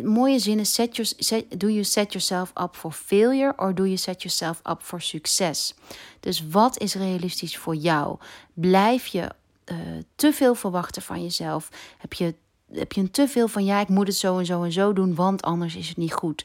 [0.03, 3.97] mooie zinnen, set your, set, do you set yourself up for failure or do you
[3.97, 5.75] set yourself up for succes?
[6.21, 8.19] Dus wat is realistisch voor jou?
[8.55, 9.31] Blijf je
[9.65, 9.77] uh,
[10.15, 11.69] te veel verwachten van jezelf?
[11.99, 12.35] Heb je
[12.73, 14.93] heb je een te veel van ja, ik moet het zo en zo en zo
[14.93, 16.45] doen, want anders is het niet goed.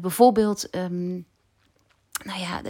[0.00, 1.26] Bijvoorbeeld, um,
[2.24, 2.62] nou ja,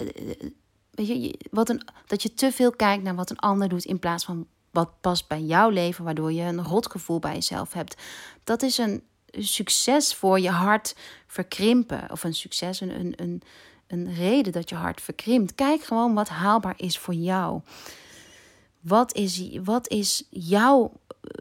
[0.91, 3.99] weet je, wat een, dat je te veel kijkt naar wat een ander doet in
[3.99, 4.47] plaats van
[4.79, 8.03] wat past bij jouw leven, waardoor je een rotgevoel bij jezelf hebt.
[8.45, 12.11] Dat is een succes voor je hart verkrimpen.
[12.11, 13.43] Of een succes, een, een,
[13.87, 15.55] een, reden dat je hart verkrimpt.
[15.55, 17.61] Kijk gewoon wat haalbaar is voor jou.
[18.81, 20.93] Wat is, wat is jouw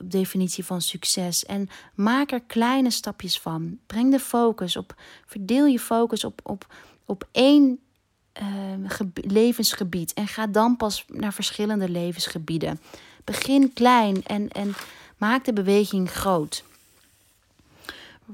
[0.03, 1.45] definitie van succes?
[1.45, 3.79] En maak er kleine stapjes van.
[3.87, 4.95] Breng de focus op,
[5.25, 6.73] verdeel je focus op, op,
[7.05, 7.79] op één
[8.41, 10.13] uh, levensgebied.
[10.13, 12.79] En ga dan pas naar verschillende levensgebieden.
[13.27, 14.75] Begin klein en, en
[15.17, 16.63] maak de beweging groot.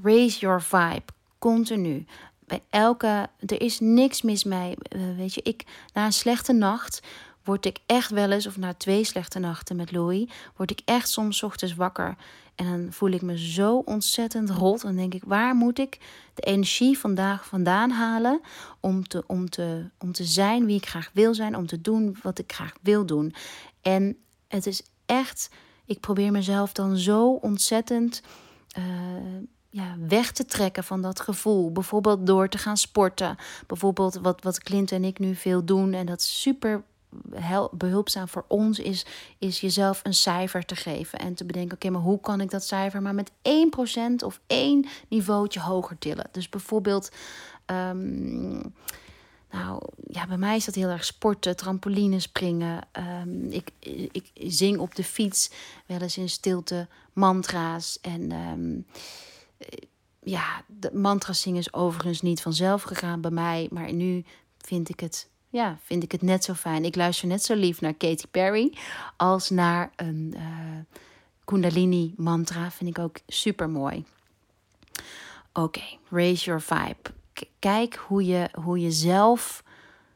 [0.02, 1.12] Raise your vibe.
[1.38, 2.06] Continu.
[2.38, 3.28] Bij elke.
[3.46, 4.74] Er is niks mis mee.
[4.96, 7.02] Uh, weet je, ik na een slechte nacht
[7.44, 11.08] word ik echt wel eens, of na twee slechte nachten met Louis, word ik echt
[11.08, 12.16] soms ochtends wakker.
[12.54, 14.80] En dan voel ik me zo ontzettend rot.
[14.80, 15.98] Dan denk ik, waar moet ik
[16.34, 18.40] de energie vandaag vandaan halen
[18.80, 22.16] om te, om te, om te zijn wie ik graag wil zijn, om te doen
[22.22, 23.34] wat ik graag wil doen.
[23.82, 24.16] En
[24.54, 25.50] het is echt,
[25.84, 28.22] ik probeer mezelf dan zo ontzettend
[28.78, 28.84] uh,
[29.70, 31.72] ja, weg te trekken van dat gevoel.
[31.72, 33.36] Bijvoorbeeld door te gaan sporten.
[33.66, 35.92] Bijvoorbeeld wat, wat Clint en ik nu veel doen.
[35.92, 36.82] En dat super
[37.70, 39.06] behulpzaam voor ons is,
[39.38, 41.18] is jezelf een cijfer te geven.
[41.18, 44.86] En te bedenken, oké, maar hoe kan ik dat cijfer maar met 1% of één
[45.08, 46.28] niveautje hoger tillen?
[46.32, 47.10] Dus bijvoorbeeld...
[47.66, 48.74] Um,
[49.54, 52.88] nou, ja, bij mij is dat heel erg sporten, trampoline springen.
[53.22, 53.70] Um, ik,
[54.12, 55.50] ik zing op de fiets
[55.86, 57.98] wel eens in stilte mantra's.
[58.00, 58.86] En um,
[60.22, 63.68] ja, de mantra's zingen is overigens niet vanzelf gegaan bij mij.
[63.70, 64.24] Maar nu
[64.58, 66.84] vind ik het ja, vind ik het net zo fijn.
[66.84, 68.72] Ik luister net zo lief naar Katy Perry
[69.16, 70.98] als naar een uh,
[71.44, 72.70] Kundalini mantra.
[72.70, 74.04] Vind ik ook super mooi.
[75.52, 77.22] Oké, raise your vibe.
[77.58, 79.62] Kijk hoe je, hoe je zelf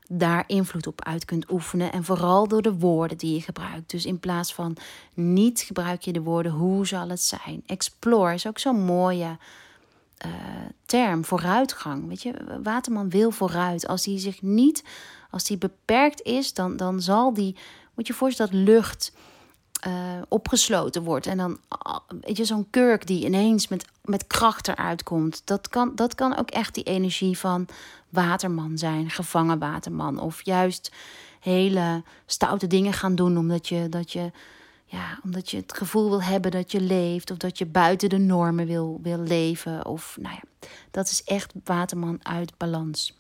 [0.09, 1.93] daar invloed op uit kunt oefenen.
[1.93, 3.91] En vooral door de woorden die je gebruikt.
[3.91, 4.77] Dus in plaats van
[5.15, 7.63] niet gebruik je de woorden hoe zal het zijn.
[7.67, 9.39] Explore is ook zo'n mooie
[10.27, 10.33] uh,
[10.87, 12.09] term, vooruitgang.
[12.09, 13.87] Weet je, Waterman wil vooruit.
[13.87, 14.85] Als hij zich niet
[15.31, 17.57] als die beperkt is, dan, dan zal die,
[17.95, 19.13] moet je voorstellen dat lucht
[19.87, 21.27] uh, opgesloten wordt.
[21.27, 21.59] En dan,
[22.21, 25.43] weet je, zo'n kurk die ineens met, met kracht eruit komt.
[25.45, 27.67] Dat kan, dat kan ook echt die energie van
[28.09, 30.19] waterman zijn, gevangen waterman.
[30.21, 30.93] Of juist
[31.41, 34.31] hele stoute dingen gaan doen omdat je, dat je,
[34.85, 37.31] ja, omdat je het gevoel wil hebben dat je leeft.
[37.31, 39.87] Of dat je buiten de normen wil, wil leven.
[39.87, 43.17] Of nou ja, dat is echt waterman uit balans.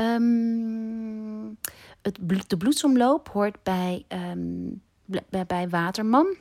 [0.00, 1.58] Um,
[2.02, 4.80] het de bloedsomloop hoort bij, bij,
[5.46, 6.36] bij waterman.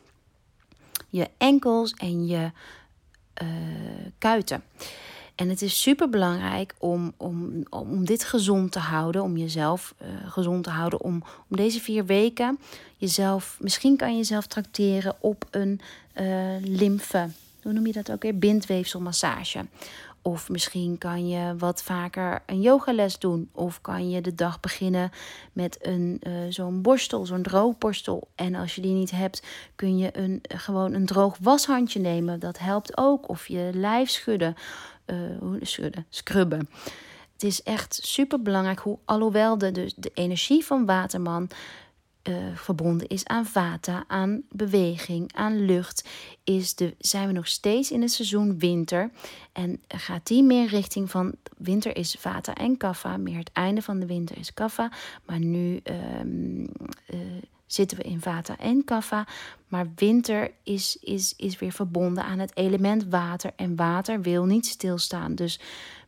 [1.09, 2.51] Je enkels en je
[3.43, 3.47] uh,
[4.17, 4.63] kuiten.
[5.35, 10.07] En het is super belangrijk om, om, om dit gezond te houden, om jezelf uh,
[10.31, 12.59] gezond te houden, om, om deze vier weken
[12.97, 15.81] jezelf, misschien kan je jezelf tracteren op een
[16.21, 17.29] uh, lymfe,
[17.61, 19.65] hoe noem je dat ook weer, bindweefselmassage.
[20.27, 23.49] Of misschien kan je wat vaker een yogales doen.
[23.51, 25.09] Of kan je de dag beginnen
[25.53, 28.27] met een, uh, zo'n borstel, zo'n droogborstel.
[28.35, 29.43] En als je die niet hebt,
[29.75, 32.39] kun je een, gewoon een droog washandje nemen.
[32.39, 33.29] Dat helpt ook.
[33.29, 34.55] Of je lijf schudden.
[35.05, 35.17] Uh,
[35.61, 36.69] schudden, scrubben.
[37.33, 41.49] Het is echt super belangrijk hoe, alhoewel de, de energie van Waterman
[42.29, 46.09] uh, verbonden is aan vata, aan beweging, aan lucht,
[46.43, 49.11] is de, zijn we nog steeds in het seizoen winter.
[49.51, 53.99] En gaat die meer richting van winter is vata en kaffa, meer het einde van
[53.99, 54.91] de winter is kaffa.
[55.25, 55.79] Maar nu
[56.19, 57.19] um, uh,
[57.65, 59.27] zitten we in vata en kaffa.
[59.67, 63.51] Maar winter is, is, is weer verbonden aan het element water.
[63.55, 65.35] En water wil niet stilstaan.
[65.35, 65.59] Dus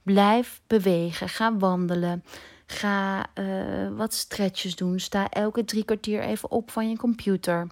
[0.04, 2.24] blijf bewegen, ga wandelen.
[2.72, 5.00] Ga uh, wat stretches doen.
[5.00, 7.68] Sta elke drie kwartier even op van je computer.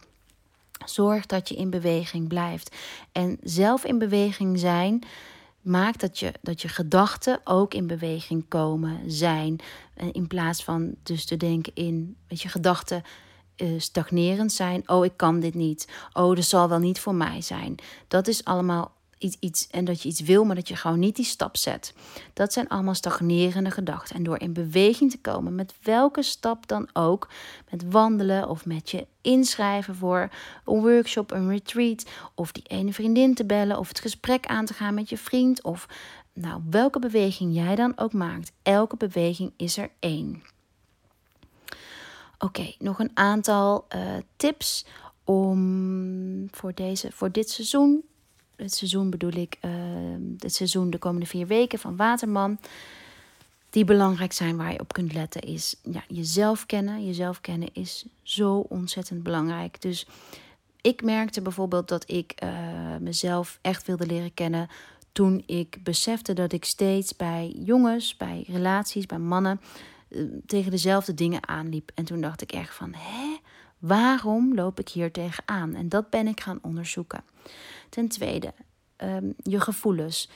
[0.85, 2.75] Zorg dat je in beweging blijft.
[3.11, 5.03] En zelf in beweging zijn
[5.61, 9.59] maakt dat je, dat je gedachten ook in beweging komen, zijn.
[10.11, 13.03] In plaats van dus te denken in, weet je, gedachten
[13.57, 14.89] uh, stagnerend zijn.
[14.89, 15.87] Oh, ik kan dit niet.
[16.13, 17.75] Oh, dat zal wel niet voor mij zijn.
[18.07, 21.15] Dat is allemaal iets, iets en dat je iets wil, maar dat je gewoon niet
[21.15, 21.93] die stap zet.
[22.33, 24.15] Dat zijn allemaal stagnerende gedachten.
[24.15, 27.29] En door in beweging te komen, met welke stap dan ook,
[27.71, 30.29] met wandelen of met je inschrijven voor
[30.65, 34.73] een workshop, een retreat, of die ene vriendin te bellen, of het gesprek aan te
[34.73, 35.87] gaan met je vriend, of
[36.33, 40.43] nou, welke beweging jij dan ook maakt, elke beweging is er één.
[42.39, 44.01] Oké, nog een aantal uh,
[44.35, 44.85] tips
[45.23, 48.03] om voor, deze, voor dit seizoen
[48.57, 49.71] het seizoen bedoel ik, uh,
[50.39, 52.59] het seizoen de komende vier weken van Waterman.
[53.69, 57.05] Die belangrijk zijn waar je op kunt letten, is ja, jezelf kennen.
[57.05, 59.81] Jezelf kennen is zo ontzettend belangrijk.
[59.81, 60.07] Dus
[60.81, 62.49] ik merkte bijvoorbeeld dat ik uh,
[62.99, 64.69] mezelf echt wilde leren kennen
[65.11, 69.61] toen ik besefte dat ik steeds bij jongens, bij relaties, bij mannen
[70.09, 71.91] uh, tegen dezelfde dingen aanliep.
[71.95, 73.37] En toen dacht ik echt van, hè,
[73.77, 75.75] waarom loop ik hier tegenaan?
[75.75, 77.23] En dat ben ik gaan onderzoeken.
[77.89, 78.53] Ten tweede,
[78.97, 80.29] um, je gevoelens.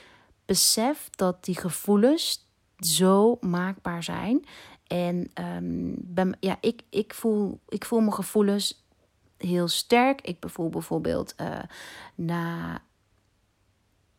[0.46, 4.46] Besef dat die gevoelens zo maakbaar zijn.
[4.88, 8.86] En um, ben, ja, ik, ik, voel, ik voel mijn gevoelens
[9.38, 10.22] heel sterk.
[10.22, 11.60] Ik voel bijvoorbeeld uh,
[12.16, 12.82] na.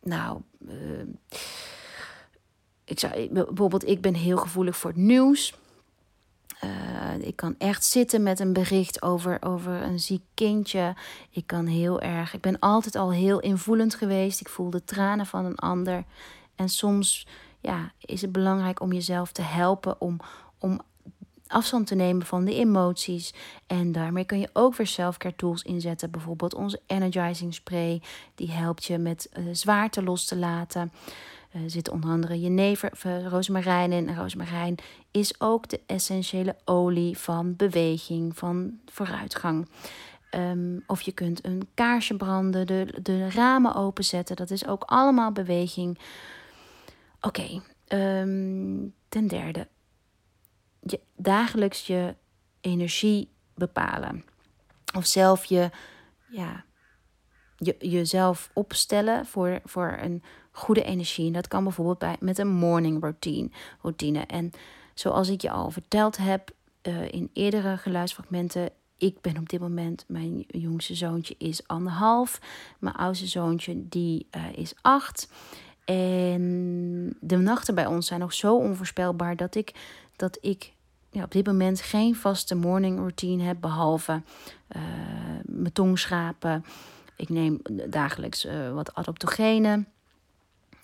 [0.00, 0.40] Nou.
[0.68, 1.02] Uh,
[2.84, 5.54] ik zou, bijvoorbeeld, ik ben heel gevoelig voor het nieuws.
[6.64, 10.94] Uh, ik kan echt zitten met een bericht over, over een ziek kindje.
[11.30, 12.34] Ik kan heel erg.
[12.34, 14.40] Ik ben altijd al heel invoelend geweest.
[14.40, 16.04] Ik voel de tranen van een ander.
[16.54, 17.26] En soms
[17.60, 20.20] ja, is het belangrijk om jezelf te helpen om,
[20.58, 20.80] om
[21.46, 23.34] afstand te nemen van de emoties.
[23.66, 26.10] En daarmee kun je ook weer selfcare tools inzetten.
[26.10, 28.02] Bijvoorbeeld onze energizing spray.
[28.34, 30.92] Die helpt je met uh, zwaarte los te laten.
[31.52, 34.08] Er uh, zit onder andere jenever, uh, rozemarijn in.
[34.08, 34.76] En rozemarijn
[35.10, 39.68] is ook de essentiële olie van beweging, van vooruitgang.
[40.34, 44.36] Um, of je kunt een kaarsje branden, de, de ramen openzetten.
[44.36, 45.98] Dat is ook allemaal beweging.
[47.20, 49.68] Oké, um, ten derde.
[50.80, 52.14] Je, dagelijks je
[52.60, 54.24] energie bepalen.
[54.96, 55.70] Of zelf je,
[56.28, 56.64] ja,
[57.56, 61.26] je, jezelf opstellen voor, voor een goede energie.
[61.26, 63.50] En dat kan bijvoorbeeld bij, met een morning routine.
[63.80, 64.18] routine.
[64.18, 64.50] En
[64.94, 66.50] zoals ik je al verteld heb
[66.82, 68.70] uh, in eerdere geluidsfragmenten.
[68.98, 72.40] Ik ben op dit moment, mijn jongste zoontje is anderhalf.
[72.78, 75.28] Mijn oudste zoontje die uh, is acht.
[75.84, 79.74] En de nachten bij ons zijn nog zo onvoorspelbaar dat ik,
[80.16, 80.72] dat ik
[81.10, 83.56] ja, op dit moment geen vaste morning routine heb.
[83.60, 84.22] Behalve
[84.76, 84.82] uh,
[85.44, 86.64] mijn tong schrapen.
[87.16, 89.91] Ik neem dagelijks wat adaptogenen.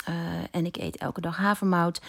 [0.08, 0.14] Uh,
[0.50, 2.00] en ik eet elke dag havermout.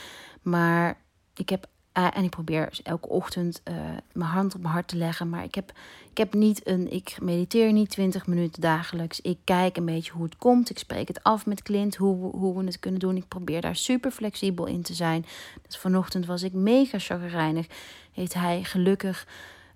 [0.41, 0.97] Maar
[1.33, 1.67] ik heb.
[1.97, 3.75] Uh, en ik probeer elke ochtend uh,
[4.13, 5.29] mijn hand op mijn hart te leggen.
[5.29, 5.71] Maar ik heb,
[6.11, 6.91] ik heb niet een.
[6.91, 9.21] Ik mediteer niet 20 minuten dagelijks.
[9.21, 10.69] Ik kijk een beetje hoe het komt.
[10.69, 13.15] Ik spreek het af met Clint hoe, hoe we het kunnen doen.
[13.15, 15.25] Ik probeer daar super flexibel in te zijn.
[15.67, 17.67] Dus vanochtend was ik mega chagrijnig.
[18.11, 19.27] Heeft hij gelukkig,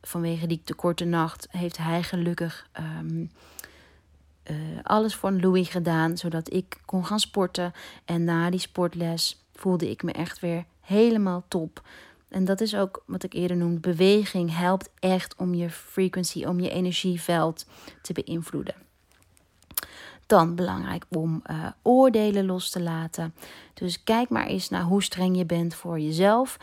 [0.02, 2.67] vanwege die tekorte nacht, heeft hij gelukkig.
[2.99, 3.32] Um,
[4.52, 7.74] uh, alles voor Louis gedaan, zodat ik kon gaan sporten.
[8.06, 11.82] En na die sportles voelde ik me echt weer helemaal top.
[12.30, 13.80] En dat is ook wat ik eerder noemde.
[13.80, 17.66] Beweging helpt echt om je frequency, om je energieveld
[18.02, 18.76] te beïnvloeden.
[20.26, 23.34] Dan belangrijk om uh, oordelen los te laten.
[23.74, 26.58] Dus kijk maar eens naar hoe streng je bent voor jezelf.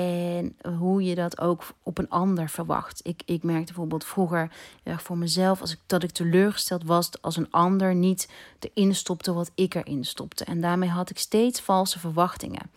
[0.00, 3.00] En hoe je dat ook op een ander verwacht.
[3.06, 4.50] Ik, ik merkte bijvoorbeeld vroeger
[4.84, 8.28] voor mezelf als ik, dat ik teleurgesteld was als een ander niet
[8.58, 10.44] erin stopte wat ik erin stopte.
[10.44, 12.70] En daarmee had ik steeds valse verwachtingen.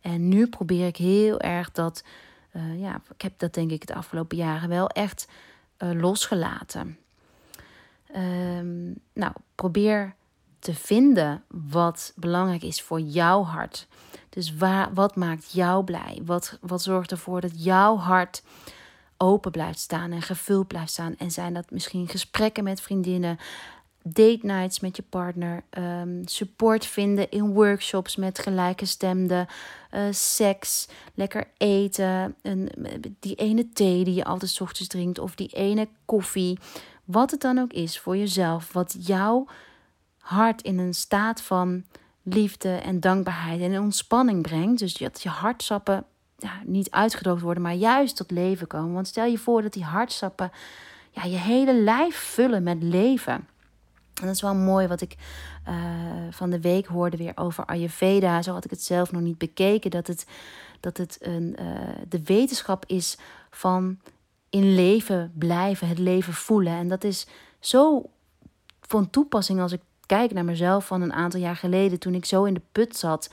[0.00, 2.04] En nu probeer ik heel erg dat.
[2.52, 5.28] Uh, ja, ik heb dat denk ik de afgelopen jaren wel echt
[5.78, 6.98] uh, losgelaten.
[8.16, 10.14] Um, nou, probeer
[10.58, 13.88] te vinden wat belangrijk is voor jouw hart.
[14.34, 14.54] Dus
[14.94, 16.20] wat maakt jou blij?
[16.24, 18.42] Wat, wat zorgt ervoor dat jouw hart
[19.16, 21.16] open blijft staan en gevuld blijft staan?
[21.18, 23.38] En zijn dat misschien gesprekken met vriendinnen,
[24.02, 29.46] date nights met je partner, um, support vinden in workshops met gelijkgestemden,
[29.90, 32.70] uh, seks, lekker eten, een,
[33.20, 36.58] die ene thee die je altijd ochtends drinkt of die ene koffie.
[37.04, 39.46] Wat het dan ook is voor jezelf, wat jouw
[40.18, 41.84] hart in een staat van
[42.22, 44.78] liefde en dankbaarheid en ontspanning brengt.
[44.78, 46.04] Dus dat je hartsappen
[46.64, 48.92] niet uitgedoofd worden, maar juist tot leven komen.
[48.92, 50.52] Want stel je voor dat die hartsappen
[51.10, 53.34] ja, je hele lijf vullen met leven.
[54.14, 55.16] En dat is wel mooi wat ik
[55.68, 55.74] uh,
[56.30, 58.42] van de week hoorde weer over Ayurveda.
[58.42, 59.90] Zo had ik het zelf nog niet bekeken.
[59.90, 60.26] Dat het,
[60.80, 61.66] dat het een, uh,
[62.08, 63.18] de wetenschap is
[63.50, 63.98] van
[64.50, 66.72] in leven blijven, het leven voelen.
[66.72, 67.26] En dat is
[67.60, 68.10] zo
[68.80, 69.80] van toepassing als ik
[70.12, 71.98] kijk naar mezelf van een aantal jaar geleden.
[71.98, 73.30] Toen ik zo in de put zat.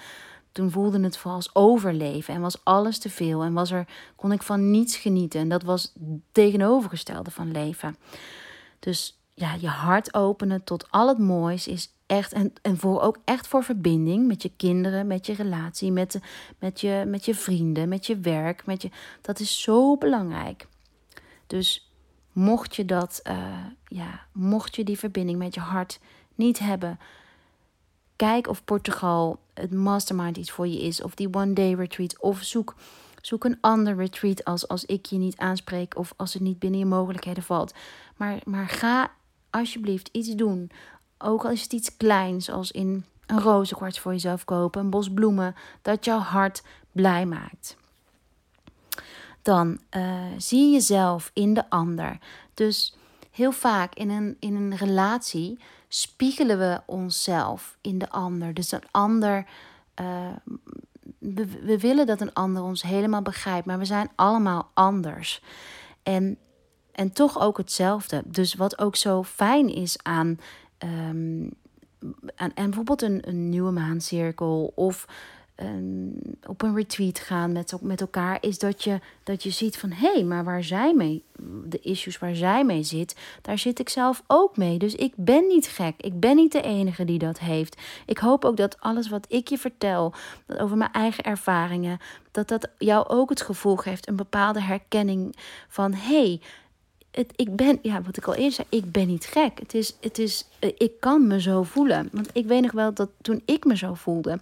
[0.52, 3.44] Toen voelde het voor als overleven en was alles te veel.
[3.44, 5.40] En was er, kon ik van niets genieten.
[5.40, 5.94] En dat was
[6.32, 7.96] tegenovergestelde van leven.
[8.80, 12.34] Dus ja, je hart openen tot al het moois is echt.
[12.34, 16.20] En, en voor, ook echt voor verbinding met je kinderen, met je relatie, met,
[16.60, 18.66] met, je, met je vrienden, met je werk.
[18.66, 18.90] Met je,
[19.22, 20.68] dat is zo belangrijk.
[21.48, 21.92] Dus
[22.32, 26.00] mocht je dat, uh, ja, mocht je die verbinding met je hart
[26.40, 27.00] niet hebben,
[28.16, 32.42] kijk of Portugal het mastermind iets voor je is, of die one day retreat, of
[32.42, 32.76] zoek,
[33.22, 36.80] zoek een ander retreat als, als ik je niet aanspreek of als het niet binnen
[36.80, 37.74] je mogelijkheden valt.
[38.18, 39.12] Maar, maar ga
[39.50, 40.72] alsjeblieft iets doen.
[41.18, 45.14] Ook al is het iets kleins, zoals in een rozenkwarts voor jezelf kopen, een bos
[45.14, 47.78] bloemen, dat jouw hart blij maakt.
[49.42, 52.18] Dan uh, zie jezelf in de ander.
[52.54, 52.96] Dus
[53.32, 58.54] heel vaak in een, in een relatie spiegelen we onszelf in de ander.
[58.54, 59.46] Dus een ander.
[60.02, 60.28] Uh,
[61.18, 65.42] we, we willen dat een ander ons helemaal begrijpt, maar we zijn allemaal anders.
[66.04, 66.38] En
[67.00, 68.24] en toch ook hetzelfde.
[68.26, 70.40] Dus wat ook zo fijn is aan,
[70.84, 71.52] um,
[72.36, 75.06] aan en bijvoorbeeld een, een nieuwe maancirkel of
[75.60, 79.92] een, op een retreat gaan met, met elkaar, is dat je, dat je ziet van
[79.92, 81.24] hé, hey, maar waar zij mee,
[81.66, 84.78] de issues waar zij mee zit, daar zit ik zelf ook mee.
[84.78, 85.94] Dus ik ben niet gek.
[85.98, 87.82] Ik ben niet de enige die dat heeft.
[88.06, 90.14] Ik hoop ook dat alles wat ik je vertel,
[90.46, 92.00] dat over mijn eigen ervaringen,
[92.32, 95.36] dat dat jou ook het gevoel geeft, een bepaalde herkenning
[95.68, 96.42] van hé, hey,
[97.12, 99.60] het, ik ben, ja, wat ik al eerder zei, ik ben niet gek.
[99.60, 102.10] Het is, het is, eh, ik kan me zo voelen.
[102.12, 104.40] Want ik weet nog wel dat toen ik me zo voelde,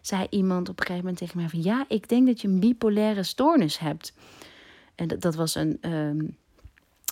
[0.00, 2.60] zei iemand op een gegeven moment tegen mij van, ja, ik denk dat je een
[2.60, 4.12] bipolaire stoornis hebt.
[4.94, 6.24] En dat, dat was een ehm,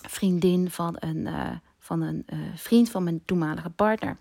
[0.07, 1.49] vriendin van een, uh,
[1.79, 4.17] van een uh, vriend van mijn toenmalige partner.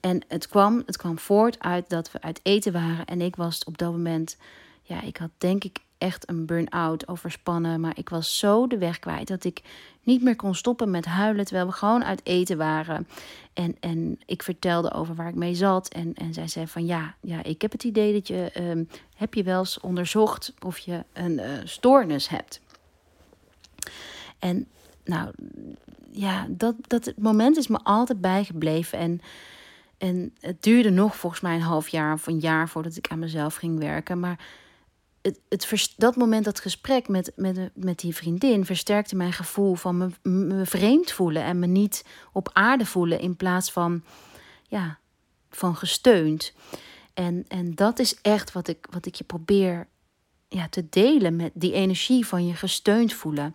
[0.00, 3.04] En het kwam, het kwam voort uit dat we uit eten waren.
[3.04, 4.36] En ik was op dat moment,
[4.82, 7.80] ja, ik had denk ik echt een burn-out, overspannen.
[7.80, 9.62] Maar ik was zo de weg kwijt dat ik
[10.02, 11.44] niet meer kon stoppen met huilen.
[11.44, 13.08] Terwijl we gewoon uit eten waren.
[13.52, 15.88] En, en ik vertelde over waar ik mee zat.
[15.88, 18.50] En, en zij zei van ja, ja, ik heb het idee dat je.
[18.60, 22.60] Um, heb je wel eens onderzocht of je een uh, stoornis hebt?
[24.38, 24.66] En
[25.04, 25.30] nou
[26.10, 28.98] ja, dat, dat moment is me altijd bijgebleven.
[28.98, 29.20] En.
[29.98, 33.18] En het duurde nog volgens mij een half jaar of een jaar voordat ik aan
[33.18, 34.20] mezelf ging werken.
[34.20, 34.38] Maar
[35.48, 40.08] het, dat moment, dat gesprek met, met, met die vriendin, versterkte mijn gevoel van me,
[40.30, 44.02] me vreemd voelen en me niet op aarde voelen in plaats van,
[44.68, 44.98] ja,
[45.50, 46.52] van gesteund.
[47.14, 49.86] En, en dat is echt wat ik, wat ik je probeer
[50.48, 53.54] ja, te delen met die energie van je gesteund voelen.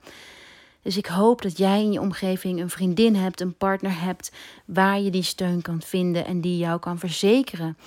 [0.82, 4.32] Dus ik hoop dat jij in je omgeving een vriendin hebt, een partner hebt,
[4.66, 7.78] waar je die steun kan vinden en die jou kan verzekeren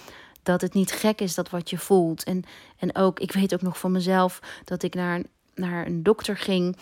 [0.46, 2.24] dat het niet gek is dat wat je voelt.
[2.24, 2.44] En,
[2.78, 6.36] en ook, ik weet ook nog van mezelf dat ik naar een, naar een dokter
[6.36, 6.76] ging,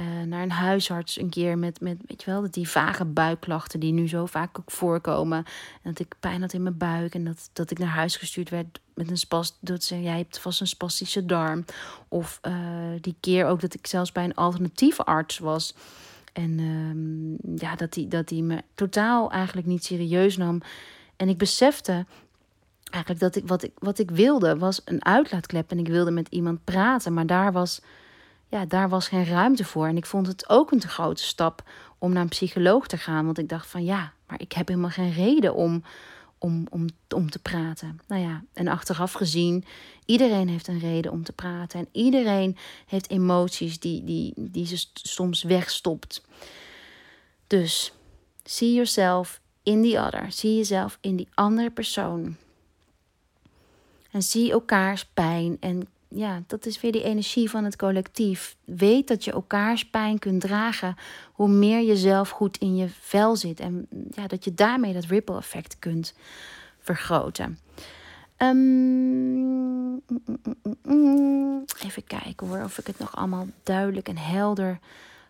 [0.00, 3.92] uh, naar een huisarts een keer met, met weet je wel, die vage buikklachten die
[3.92, 5.38] nu zo vaak ook voorkomen.
[5.82, 8.50] En dat ik pijn had in mijn buik en dat, dat ik naar huis gestuurd
[8.50, 9.56] werd met een spas.
[9.60, 11.64] Dat ze, jij hebt vast een spastische darm.
[12.08, 12.54] Of uh,
[13.00, 15.74] die keer ook dat ik zelfs bij een alternatieve arts was.
[16.32, 20.60] En um, ja, dat die, dat die me totaal eigenlijk niet serieus nam.
[21.16, 22.06] En ik besefte
[22.90, 26.28] eigenlijk dat ik wat, ik wat ik wilde was een uitlaatklep en ik wilde met
[26.28, 27.80] iemand praten, maar daar was,
[28.48, 29.86] ja, daar was geen ruimte voor.
[29.86, 31.62] En ik vond het ook een te grote stap
[31.98, 34.90] om naar een psycholoog te gaan, want ik dacht van ja, maar ik heb helemaal
[34.90, 35.82] geen reden om,
[36.38, 38.00] om, om, om te praten.
[38.06, 39.64] Nou ja, en achteraf gezien,
[40.04, 44.86] iedereen heeft een reden om te praten en iedereen heeft emoties die, die, die ze
[44.92, 46.22] soms wegstopt.
[47.46, 47.92] Dus
[48.44, 50.32] see yourself in the other.
[50.32, 52.36] Zie jezelf in die andere persoon.
[54.10, 55.56] En zie elkaars pijn.
[55.60, 58.56] En ja, dat is weer die energie van het collectief.
[58.64, 60.96] Weet dat je elkaars pijn kunt dragen.
[61.32, 63.60] Hoe meer je zelf goed in je vel zit.
[63.60, 66.14] En ja, dat je daarmee dat ripple effect kunt
[66.78, 67.58] vergroten.
[68.42, 70.02] Um,
[71.84, 74.78] even kijken hoor, of ik het nog allemaal duidelijk en helder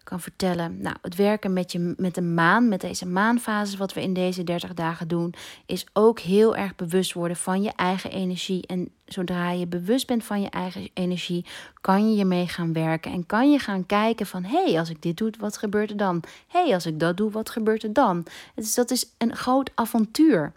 [0.08, 0.80] kan vertellen.
[0.80, 4.44] Nou, het werken met, je, met de maan, met deze maanfases, wat we in deze
[4.44, 5.34] 30 dagen doen,
[5.66, 8.66] is ook heel erg bewust worden van je eigen energie.
[8.66, 11.44] En zodra je bewust bent van je eigen energie,
[11.80, 13.12] kan je hiermee gaan werken.
[13.12, 15.96] En kan je gaan kijken van, hé, hey, als ik dit doe, wat gebeurt er
[15.96, 16.22] dan?
[16.46, 18.26] Hé, hey, als ik dat doe, wat gebeurt er dan?
[18.54, 20.52] Dus dat is een groot avontuur.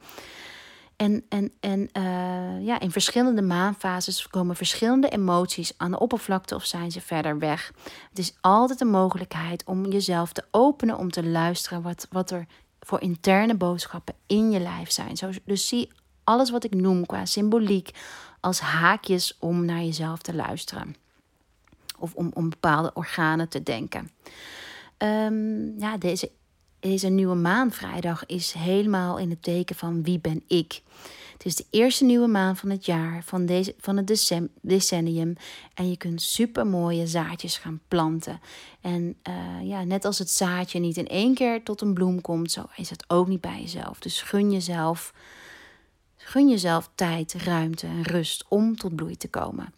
[1.01, 6.65] En, en, en uh, ja, in verschillende maanfases komen verschillende emoties aan de oppervlakte of
[6.65, 7.71] zijn ze verder weg.
[8.09, 12.45] Het is altijd een mogelijkheid om jezelf te openen, om te luisteren wat, wat er
[12.79, 15.17] voor interne boodschappen in je lijf zijn.
[15.45, 15.91] Dus zie
[16.23, 17.91] alles wat ik noem qua symboliek
[18.39, 20.95] als haakjes om naar jezelf te luisteren.
[21.97, 24.11] Of om, om bepaalde organen te denken.
[24.97, 26.31] Um, ja, deze
[26.81, 30.81] deze nieuwe maan vrijdag is helemaal in het teken van wie ben ik.
[31.33, 34.21] Het is de eerste nieuwe maan van het jaar, van, deze, van het
[34.61, 35.35] decennium.
[35.73, 38.39] En je kunt super mooie zaadjes gaan planten.
[38.81, 42.51] En uh, ja, net als het zaadje niet in één keer tot een bloem komt,
[42.51, 43.99] zo is het ook niet bij jezelf.
[43.99, 45.13] Dus gun jezelf,
[46.17, 49.73] gun jezelf tijd, ruimte en rust om tot bloei te komen.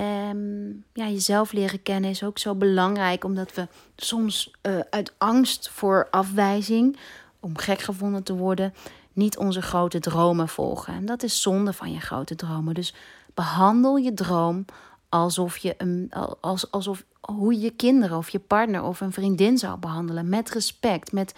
[0.00, 5.70] Um, ja, jezelf leren kennen is ook zo belangrijk, omdat we soms uh, uit angst
[5.70, 6.96] voor afwijzing,
[7.40, 8.74] om gek gevonden te worden,
[9.12, 10.94] niet onze grote dromen volgen.
[10.94, 12.74] En dat is zonde van je grote dromen.
[12.74, 12.94] Dus
[13.34, 14.64] behandel je droom
[15.08, 19.78] alsof je een, als, alsof hoe je kinderen of je partner of een vriendin zou
[19.78, 20.28] behandelen.
[20.28, 21.12] Met respect.
[21.12, 21.34] Met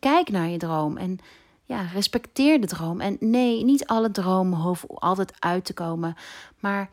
[0.00, 0.96] kijk naar je droom.
[0.96, 1.18] En
[1.64, 3.00] ja, respecteer de droom.
[3.00, 6.14] En nee, niet alle dromen hoeven altijd uit te komen.
[6.60, 6.90] Maar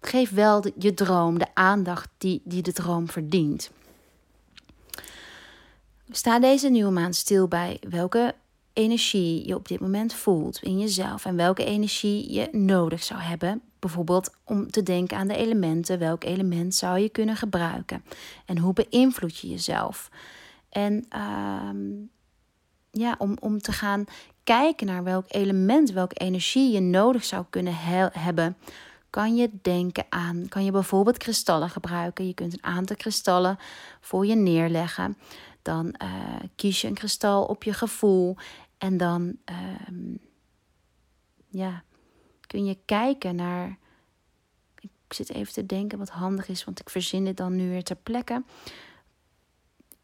[0.00, 3.70] Geef wel je droom de aandacht die, die de droom verdient.
[6.10, 8.34] Sta deze nieuwe maand stil bij welke
[8.72, 13.62] energie je op dit moment voelt in jezelf en welke energie je nodig zou hebben.
[13.78, 15.98] Bijvoorbeeld om te denken aan de elementen.
[15.98, 18.04] Welk element zou je kunnen gebruiken?
[18.46, 20.10] En hoe beïnvloed je jezelf?
[20.68, 21.96] En uh,
[22.90, 24.04] ja, om, om te gaan
[24.44, 27.74] kijken naar welk element, welke energie je nodig zou kunnen
[28.12, 28.56] hebben
[29.16, 32.26] kan je denken aan, kan je bijvoorbeeld kristallen gebruiken.
[32.26, 33.58] Je kunt een aantal kristallen
[34.00, 35.16] voor je neerleggen.
[35.62, 36.08] Dan uh,
[36.56, 38.36] kies je een kristal op je gevoel
[38.78, 40.16] en dan uh,
[41.48, 41.82] ja,
[42.46, 43.78] kun je kijken naar.
[44.80, 47.84] Ik zit even te denken wat handig is, want ik verzin dit dan nu weer
[47.84, 48.42] ter plekke.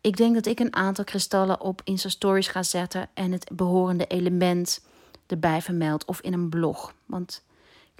[0.01, 4.07] Ik denk dat ik een aantal kristallen op Insta Stories ga zetten en het behorende
[4.07, 4.85] element
[5.27, 6.95] erbij vermeld of in een blog.
[7.07, 7.43] Want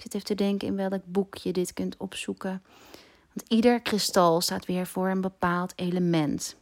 [0.03, 2.63] zit even te denken in welk boek je dit kunt opzoeken.
[3.33, 6.55] Want ieder kristal staat weer voor een bepaald element.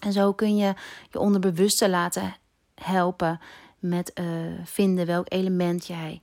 [0.00, 0.74] En zo kun je
[1.10, 2.36] je onderbewuste laten
[2.74, 3.40] helpen
[3.78, 4.26] met uh,
[4.64, 6.20] vinden welk element jij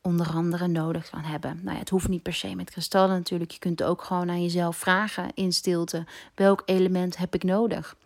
[0.00, 1.60] onder andere nodig kan hebben.
[1.62, 3.50] Nou ja, het hoeft niet per se met kristallen natuurlijk.
[3.50, 7.96] Je kunt ook gewoon aan jezelf vragen in stilte: welk element heb ik nodig?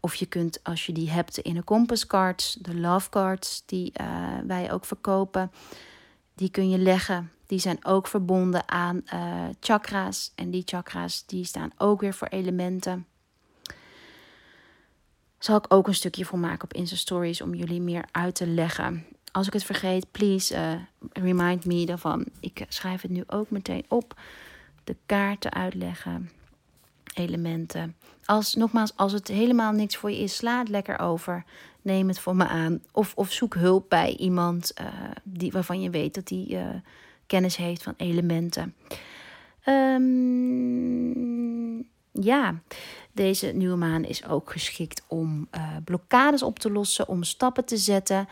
[0.00, 3.92] Of je kunt, als je die hebt, in de compass cards, de love cards die
[4.00, 4.06] uh,
[4.46, 5.50] wij ook verkopen,
[6.38, 7.30] die kun je leggen.
[7.46, 10.32] Die zijn ook verbonden aan uh, chakra's.
[10.34, 13.06] En die chakra's die staan ook weer voor elementen.
[15.38, 18.46] Zal ik ook een stukje voor maken op Insta Stories om jullie meer uit te
[18.46, 19.06] leggen.
[19.32, 20.72] Als ik het vergeet, please uh,
[21.12, 22.26] remind me daarvan.
[22.40, 24.20] Ik schrijf het nu ook meteen op.
[24.84, 26.30] De kaarten uitleggen,
[27.18, 27.96] elementen.
[28.24, 31.44] Als, nogmaals, als het helemaal niks voor je is, sla het lekker over
[31.88, 32.82] neem het voor me aan.
[32.92, 34.86] Of, of zoek hulp bij iemand uh,
[35.22, 36.68] die, waarvan je weet dat die uh,
[37.26, 38.74] kennis heeft van elementen.
[39.68, 41.08] Um,
[42.12, 42.54] ja,
[43.12, 47.76] deze nieuwe maan is ook geschikt om uh, blokkades op te lossen, om stappen te
[47.76, 48.28] zetten.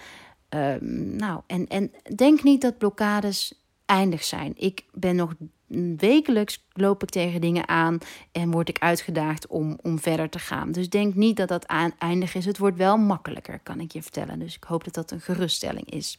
[0.49, 4.53] Um, nou, en, en denk niet dat blokkades eindig zijn.
[4.57, 5.35] Ik ben nog
[5.97, 7.99] wekelijks loop ik tegen dingen aan
[8.33, 10.73] en word ik uitgedaagd om, om verder te gaan.
[10.73, 11.65] Dus denk niet dat dat
[11.99, 12.45] eindig is.
[12.45, 14.39] Het wordt wel makkelijker, kan ik je vertellen.
[14.39, 16.19] Dus ik hoop dat dat een geruststelling is.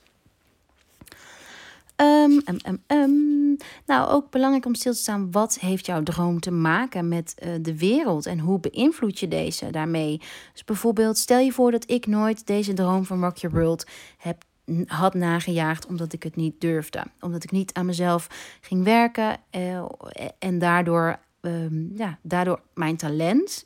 [2.01, 5.31] Um, um, um, nou, ook belangrijk om stil te staan.
[5.31, 9.71] Wat heeft jouw droom te maken met uh, de wereld en hoe beïnvloed je deze
[9.71, 10.21] daarmee?
[10.53, 13.85] Dus bijvoorbeeld, stel je voor dat ik nooit deze droom van Rock Your World
[14.17, 14.43] heb
[14.85, 17.03] had nagejaagd omdat ik het niet durfde.
[17.19, 18.27] Omdat ik niet aan mezelf
[18.61, 19.85] ging werken uh,
[20.39, 23.65] en daardoor, um, ja, daardoor mijn talent.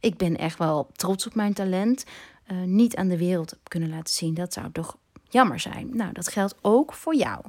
[0.00, 2.04] Ik ben echt wel trots op mijn talent.
[2.52, 4.34] Uh, niet aan de wereld kunnen laten zien.
[4.34, 4.96] Dat zou toch
[5.28, 5.96] jammer zijn.
[5.96, 7.44] Nou, dat geldt ook voor jou.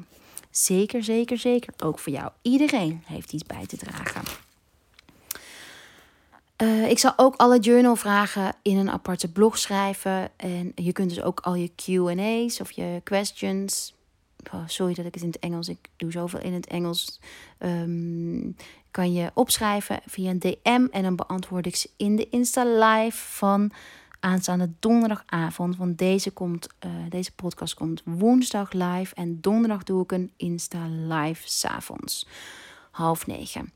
[0.52, 1.74] Zeker, zeker, zeker.
[1.84, 2.32] Ook voor jou.
[2.42, 4.47] Iedereen heeft iets bij te dragen.
[6.64, 10.30] Uh, ik zal ook alle journalvragen in een aparte blog schrijven.
[10.36, 13.96] En je kunt dus ook al je QA's of je questions.
[14.54, 15.70] Oh, sorry dat ik het in het Engels.
[15.70, 17.20] Ik doe zoveel in het Engels.
[17.60, 18.56] Um,
[18.92, 23.18] kan je opschrijven via een DM en dan beantwoord ik ze in de Insta Live
[23.18, 23.72] van
[24.20, 25.78] aanstaande donderdagavond.
[25.78, 30.88] Want deze, komt, uh, deze podcast komt woensdag live en donderdag doe ik een Insta
[30.88, 32.28] Live s'avonds,
[32.92, 33.72] half negen.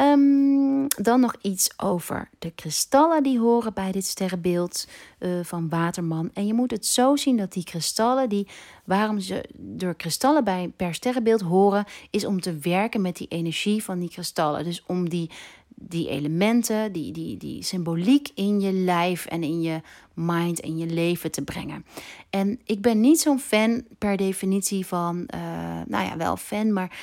[0.00, 4.88] Um, dan nog iets over de kristallen die horen bij dit sterrenbeeld
[5.18, 6.30] uh, van Waterman.
[6.32, 8.48] En je moet het zo zien dat die kristallen, die,
[8.84, 13.84] waarom ze door kristallen bij, per sterrenbeeld horen, is om te werken met die energie
[13.84, 14.64] van die kristallen.
[14.64, 15.30] Dus om die,
[15.74, 19.80] die elementen, die, die, die symboliek in je lijf en in je
[20.14, 21.84] mind en je leven te brengen.
[22.30, 25.40] En ik ben niet zo'n fan per definitie van, uh,
[25.86, 26.98] nou ja, wel fan, maar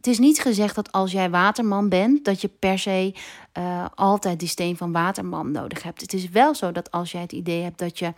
[0.00, 3.14] het is niet gezegd dat als jij waterman bent, dat je per se
[3.58, 6.00] uh, altijd die steen van waterman nodig hebt.
[6.00, 8.12] Het is wel zo dat als jij het idee hebt dat je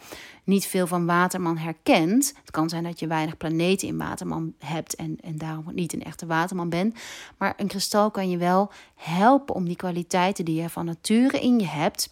[0.44, 4.94] niet veel van waterman herkent, het kan zijn dat je weinig planeten in waterman hebt
[4.94, 6.94] en, en daarom niet een echte waterman bent,
[7.38, 11.58] maar een kristal kan je wel helpen om die kwaliteiten die je van nature in
[11.58, 12.10] je hebt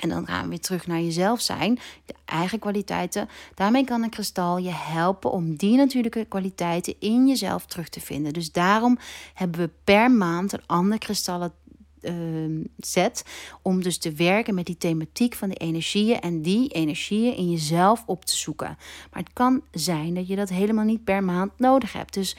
[0.00, 3.28] en dan gaan we weer terug naar jezelf zijn, de eigen kwaliteiten.
[3.54, 8.32] Daarmee kan een kristal je helpen om die natuurlijke kwaliteiten in jezelf terug te vinden.
[8.32, 8.98] Dus daarom
[9.34, 11.52] hebben we per maand een ander kristallen
[12.00, 13.24] uh, set.
[13.62, 18.02] Om dus te werken met die thematiek van de energieën en die energieën in jezelf
[18.06, 18.78] op te zoeken.
[19.10, 22.14] Maar het kan zijn dat je dat helemaal niet per maand nodig hebt.
[22.14, 22.36] Dus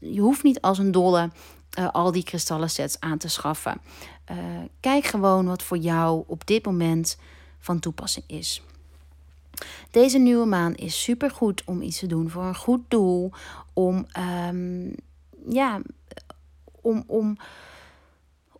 [0.00, 1.30] je hoeft niet als een dolle
[1.78, 3.80] uh, al die kristallen sets aan te schaffen.
[4.30, 4.36] Uh,
[4.80, 7.18] kijk gewoon wat voor jou op dit moment
[7.58, 8.62] van toepassing is.
[9.90, 13.32] Deze nieuwe maan is super goed om iets te doen voor een goed doel.
[13.72, 14.06] Om,
[14.48, 14.94] um,
[15.48, 15.80] ja,
[16.80, 17.36] om, om,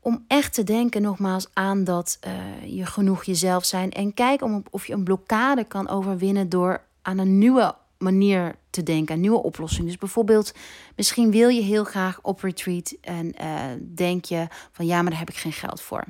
[0.01, 3.93] om echt te denken nogmaals aan dat uh, je genoeg jezelf zijn.
[3.93, 8.93] En kijk om, of je een blokkade kan overwinnen door aan een nieuwe manier te
[8.93, 9.87] denken, een nieuwe oplossing.
[9.87, 10.53] Dus bijvoorbeeld,
[10.97, 13.61] misschien wil je heel graag op retreat en uh,
[13.95, 16.05] denk je van ja, maar daar heb ik geen geld voor.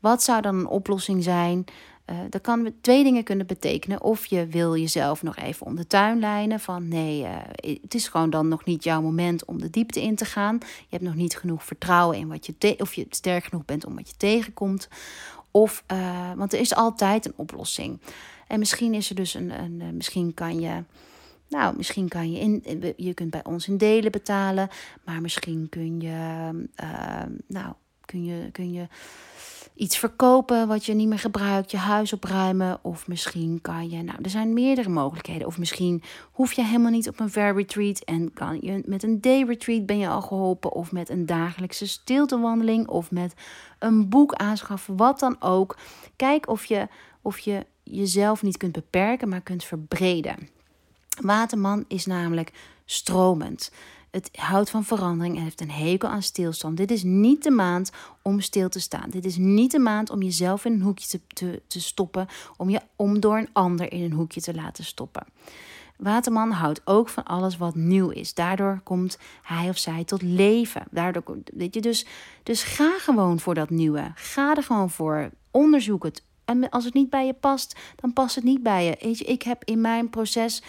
[0.00, 1.64] Wat zou dan een oplossing zijn?
[2.06, 4.02] Uh, dat kan twee dingen kunnen betekenen.
[4.02, 6.60] Of je wil jezelf nog even om de tuin lijnen.
[6.60, 7.36] Van nee, uh,
[7.82, 10.58] het is gewoon dan nog niet jouw moment om de diepte in te gaan.
[10.60, 13.94] Je hebt nog niet genoeg vertrouwen in wat je of je sterk genoeg bent om
[13.94, 14.88] wat je tegenkomt.
[15.50, 15.84] Of,
[16.36, 18.00] want er is altijd een oplossing.
[18.46, 20.84] En misschien is er dus een, een misschien kan je
[21.52, 22.62] nou, misschien kan je in,
[22.96, 24.68] je kunt bij ons in delen betalen,
[25.04, 26.50] maar misschien kun je,
[26.82, 27.72] uh, nou,
[28.04, 28.86] kun je, kun je
[29.74, 32.78] iets verkopen wat je niet meer gebruikt, je huis opruimen.
[32.82, 35.46] Of misschien kan je, nou, er zijn meerdere mogelijkheden.
[35.46, 39.20] Of misschien hoef je helemaal niet op een fair retreat en kan je met een
[39.20, 40.72] day retreat ben je al geholpen.
[40.72, 43.34] Of met een dagelijkse stiltewandeling of met
[43.78, 45.76] een boek aanschaffen, wat dan ook.
[46.16, 46.88] Kijk of je,
[47.22, 50.48] of je jezelf niet kunt beperken, maar kunt verbreden.
[51.20, 52.52] Waterman is namelijk
[52.84, 53.70] stromend.
[54.10, 56.76] Het houdt van verandering en heeft een hekel aan stilstand.
[56.76, 57.90] Dit is niet de maand
[58.22, 59.10] om stil te staan.
[59.10, 62.70] Dit is niet de maand om jezelf in een hoekje te, te, te stoppen, om
[62.70, 65.26] je om door een ander in een hoekje te laten stoppen.
[65.96, 68.34] Waterman houdt ook van alles wat nieuw is.
[68.34, 70.82] Daardoor komt hij of zij tot leven.
[70.90, 71.22] Daardoor,
[71.54, 72.06] weet je, dus,
[72.42, 74.12] dus ga gewoon voor dat nieuwe.
[74.14, 75.30] Ga er gewoon voor.
[75.50, 76.24] Onderzoek het.
[76.44, 78.96] En als het niet bij je past, dan past het niet bij je.
[79.00, 80.62] Weet je, ik heb in mijn proces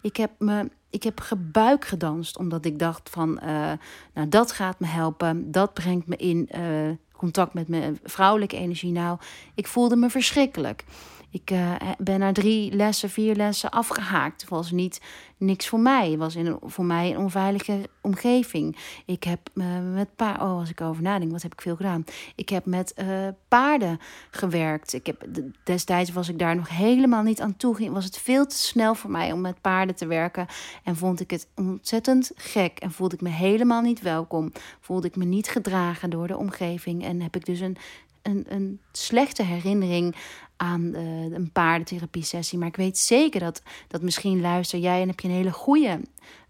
[0.00, 3.72] ik heb me ik heb gebuik gedanst, omdat ik dacht van, uh,
[4.14, 8.92] nou dat gaat me helpen, dat brengt me in uh, contact met mijn vrouwelijke energie.
[8.92, 9.18] Nou,
[9.54, 10.84] ik voelde me verschrikkelijk.
[11.30, 14.40] Ik uh, ben na drie lessen, vier lessen afgehaakt.
[14.40, 15.00] Het was niet
[15.36, 16.10] niks voor mij.
[16.10, 18.76] Het was in voor mij een onveilige omgeving.
[19.06, 20.46] Ik heb uh, met paarden.
[20.46, 22.04] Oh, als ik over nadenk, wat heb ik veel gedaan?
[22.34, 23.98] Ik heb met uh, paarden
[24.30, 24.92] gewerkt.
[24.92, 25.26] Ik heb,
[25.64, 27.90] destijds was ik daar nog helemaal niet aan toe.
[27.90, 30.46] Was het veel te snel voor mij om met paarden te werken.
[30.84, 32.78] En vond ik het ontzettend gek.
[32.78, 34.52] En voelde ik me helemaal niet welkom.
[34.80, 37.04] Voelde ik me niet gedragen door de omgeving.
[37.04, 37.76] En heb ik dus een
[38.22, 40.16] een, een slechte herinnering
[40.56, 42.58] aan uh, een paardentherapie-sessie.
[42.58, 46.00] Maar ik weet zeker dat, dat misschien luister jij en heb je een hele goede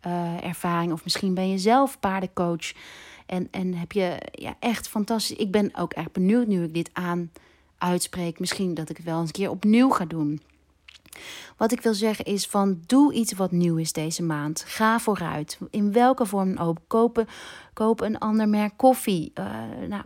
[0.07, 0.93] uh, ervaring.
[0.93, 2.73] Of misschien ben je zelf paardencoach.
[3.27, 5.37] En, en heb je ja, echt fantastisch.
[5.37, 7.31] Ik ben ook echt benieuwd nu ik dit aan
[7.79, 8.39] uitspreek.
[8.39, 10.41] Misschien dat ik het wel eens een keer opnieuw ga doen.
[11.57, 14.65] Wat ik wil zeggen is van doe iets wat nieuw is deze maand.
[14.67, 15.59] Ga vooruit.
[15.71, 16.79] In welke vorm ook.
[16.87, 17.27] Kopen,
[17.73, 19.33] koop een ander merk koffie.
[19.35, 19.45] Uh,
[19.89, 20.03] nou,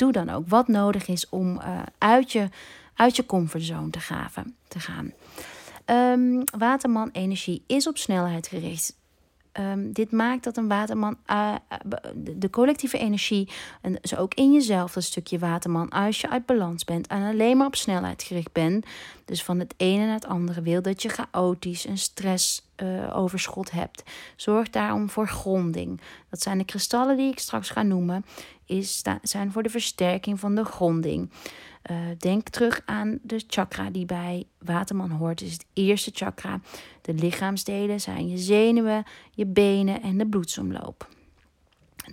[0.00, 2.48] doe dan ook wat nodig is om uh, uit, je,
[2.94, 4.00] uit je comfortzone te,
[4.68, 5.12] te gaan.
[5.86, 8.98] Um, waterman energie is op snelheid gericht.
[9.52, 11.54] Um, dit maakt dat een waterman, uh,
[12.14, 13.48] de collectieve energie,
[13.80, 17.56] en dus ook in jezelf, dat stukje waterman, als je uit balans bent en alleen
[17.56, 18.86] maar op snelheid gericht bent,
[19.24, 24.02] dus van het ene naar het andere wil, dat je chaotisch en stress bloedoverschot hebt.
[24.36, 26.00] Zorg daarom voor gronding.
[26.30, 28.24] Dat zijn de kristallen die ik straks ga noemen,
[28.66, 31.30] is, zijn voor de versterking van de gronding.
[31.90, 35.40] Uh, denk terug aan de chakra die bij Waterman hoort.
[35.40, 36.60] Is het eerste chakra.
[37.02, 41.08] De lichaamsdelen zijn je zenuwen, je benen en de bloedsomloop.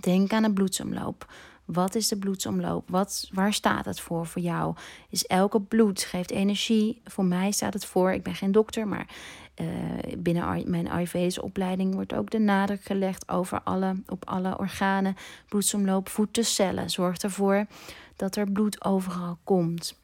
[0.00, 1.26] Denk aan de bloedsomloop.
[1.64, 2.90] Wat is de bloedsomloop?
[2.90, 4.74] Wat, waar staat het voor voor jou?
[5.10, 7.00] Is elke bloed geeft energie?
[7.04, 9.06] Voor mij staat het voor, ik ben geen dokter, maar
[9.60, 9.66] uh,
[10.18, 15.16] binnen mijn Ayurvedische opleiding wordt ook de nadruk gelegd over alle, op alle organen.
[15.48, 16.90] Bloedsomloop voedt de cellen.
[16.90, 17.66] Zorgt ervoor
[18.18, 19.98] dat er bloed overal komt.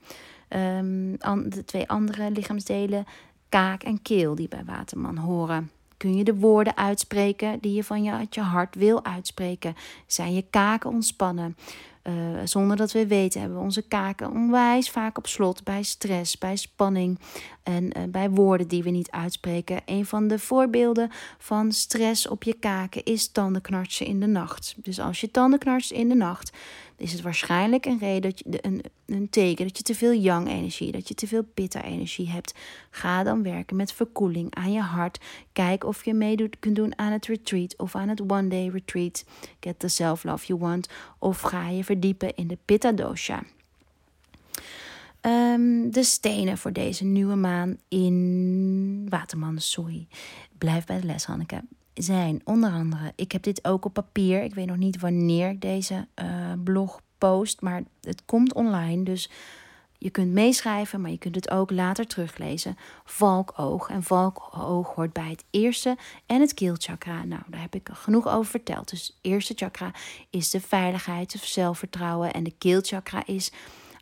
[0.48, 1.18] Um,
[1.50, 3.04] de twee andere lichaamsdelen,
[3.48, 5.70] kaak en keel, die bij Waterman horen.
[5.96, 9.74] Kun je de woorden uitspreken die je van je, hart wil uitspreken?
[10.06, 11.56] Zijn je kaken ontspannen?
[12.02, 16.38] Uh, zonder dat we weten hebben we onze kaken onwijs vaak op slot bij stress,
[16.38, 17.18] bij spanning
[17.62, 19.80] en uh, bij woorden die we niet uitspreken.
[19.84, 24.74] Een van de voorbeelden van stress op je kaken is tandenknarsen in de nacht.
[24.76, 26.56] Dus als je tandenknarst in de nacht,
[26.96, 30.92] is het waarschijnlijk een reden dat je een, een teken dat je te veel yang-energie,
[30.92, 32.54] dat je te veel pitta-energie hebt.
[32.90, 35.20] Ga dan werken met verkoeling aan je hart.
[35.52, 39.24] Kijk of je mee kunt doen aan het retreat of aan het one-day retreat.
[39.60, 40.88] Get the self-love you want.
[41.18, 43.42] Of ga je verdiepen in de pitta-dosha.
[45.20, 50.06] Um, de stenen voor deze nieuwe maan in Waterman, sorry.
[50.58, 51.62] Blijf bij de les, Hanneke
[51.94, 54.42] zijn onder andere, ik heb dit ook op papier.
[54.42, 56.26] Ik weet nog niet wanneer ik deze uh,
[56.64, 59.02] blog post, maar het komt online.
[59.02, 59.30] Dus
[59.98, 62.76] je kunt meeschrijven, maar je kunt het ook later teruglezen.
[63.04, 63.88] Valkoog.
[63.88, 67.24] En valkoog hoort bij het eerste en het keelchakra.
[67.24, 68.90] Nou, daar heb ik genoeg over verteld.
[68.90, 69.90] Dus het eerste chakra
[70.30, 72.32] is de veiligheid, het zelfvertrouwen.
[72.32, 73.52] En de keelchakra is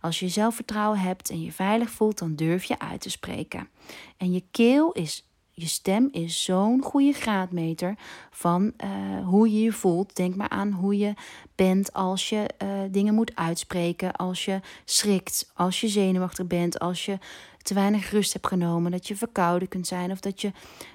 [0.01, 3.69] als je zelfvertrouwen hebt en je veilig voelt, dan durf je uit te spreken.
[4.17, 7.95] En je keel is je stem is zo'n goede graadmeter
[8.31, 10.17] van uh, hoe je je voelt.
[10.17, 11.15] Denk maar aan hoe je
[11.55, 17.05] bent als je uh, dingen moet uitspreken, als je schrikt, als je zenuwachtig bent, als
[17.05, 17.19] je
[17.63, 20.53] te weinig rust hebt genomen, dat je verkouden kunt zijn of dat je.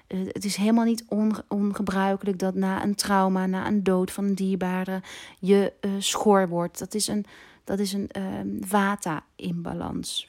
[0.08, 1.06] Uh, het is helemaal niet
[1.48, 5.02] ongebruikelijk dat na een trauma, na een dood van een dierbare,
[5.40, 6.80] je schor wordt.
[6.80, 7.26] Dat is een,
[7.64, 8.10] dat is een
[8.62, 10.28] vata-imbalans,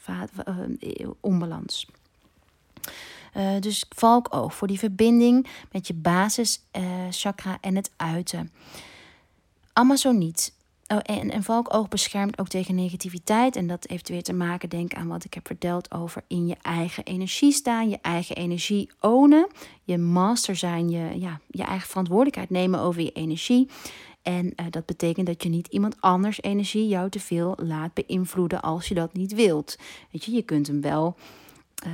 [1.21, 1.89] onbalans.
[3.37, 8.53] Uh, dus valkoog voor die verbinding met je basis uh, chakra en het uiten.
[9.73, 10.57] Amazoniet.
[10.87, 13.57] Oh, en, en valkoog beschermt ook tegen negativiteit.
[13.57, 16.57] En dat heeft weer te maken, denk aan wat ik heb verteld over in je
[16.63, 17.89] eigen energie staan.
[17.89, 19.49] Je eigen energie ownen.
[19.83, 20.91] Je master zijn.
[20.91, 23.69] Je, ja, je eigen verantwoordelijkheid nemen over je energie.
[24.23, 28.63] En uh, dat betekent dat je niet iemand anders energie jou te veel laat beïnvloeden
[28.63, 29.79] als je dat niet wilt.
[30.11, 31.17] Weet je, je kunt hem wel
[31.87, 31.93] uh,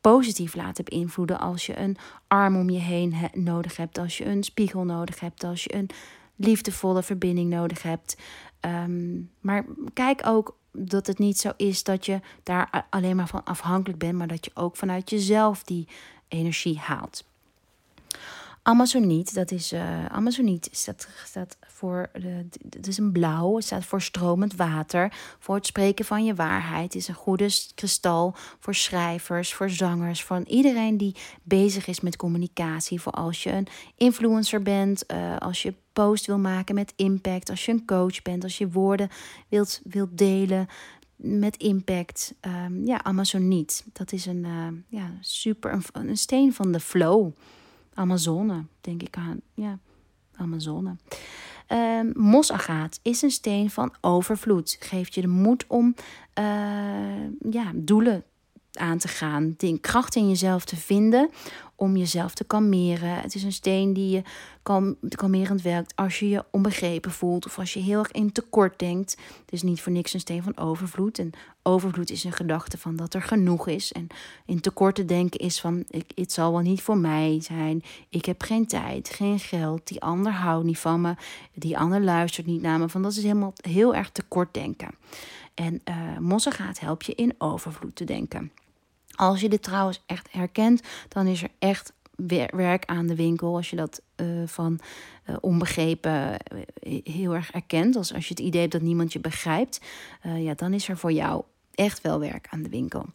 [0.00, 1.96] positief laten beïnvloeden als je een
[2.26, 5.90] arm om je heen nodig hebt, als je een spiegel nodig hebt, als je een
[6.36, 8.16] liefdevolle verbinding nodig hebt.
[8.60, 13.44] Um, maar kijk ook dat het niet zo is dat je daar alleen maar van
[13.44, 15.88] afhankelijk bent, maar dat je ook vanuit jezelf die
[16.28, 17.24] energie haalt.
[18.66, 22.10] Amazoniet, dat is uh, Amazoniet staat, staat voor,
[22.70, 26.92] het is een blauw, het staat voor stromend water, voor het spreken van je waarheid.
[26.92, 32.16] Het is een goede kristal voor schrijvers, voor zangers, voor iedereen die bezig is met
[32.16, 33.00] communicatie.
[33.00, 37.64] Voor als je een influencer bent, uh, als je post wil maken met impact, als
[37.64, 39.08] je een coach bent, als je woorden
[39.48, 40.68] wilt, wilt delen
[41.16, 42.34] met impact.
[42.40, 47.32] Um, ja, Amazoniet, dat is een uh, ja, super, een, een steen van de flow.
[47.94, 49.40] Amazone, denk ik aan.
[49.54, 49.78] Ja,
[50.36, 50.96] Amazone.
[51.68, 54.76] Um, mosagaat is een steen van overvloed.
[54.80, 55.94] Geeft je de moed om
[56.38, 56.44] uh,
[57.50, 58.24] ja, doelen
[58.72, 61.30] aan te gaan, kracht in jezelf te vinden
[61.76, 63.20] om jezelf te kalmeren.
[63.20, 64.22] Het is een steen die je
[64.62, 68.78] kalm, kalmerend werkt als je je onbegrepen voelt of als je heel erg in tekort
[68.78, 69.16] denkt.
[69.40, 71.18] Het is niet voor niks een steen van overvloed.
[71.18, 71.30] En
[71.62, 73.92] overvloed is een gedachte van dat er genoeg is.
[73.92, 74.06] En
[74.46, 77.82] in tekort te denken is van ik, het zal wel niet voor mij zijn.
[78.08, 79.88] Ik heb geen tijd, geen geld.
[79.88, 81.14] Die ander houdt niet van me.
[81.54, 82.88] Die ander luistert niet naar me.
[82.88, 84.88] Van dat is helemaal heel erg tekort denken.
[85.54, 85.82] En
[86.28, 88.50] uh, gaat helpt je in overvloed te denken.
[89.14, 91.92] Als je dit trouwens echt herkent, dan is er echt
[92.50, 93.56] werk aan de winkel.
[93.56, 94.80] Als je dat uh, van
[95.26, 96.30] uh, onbegrepen
[96.84, 97.96] uh, heel erg erkent.
[97.96, 99.80] Als, als je het idee hebt dat niemand je begrijpt.
[100.22, 101.42] ja, dan is er voor jou
[101.74, 103.06] echt wel werk aan de winkel.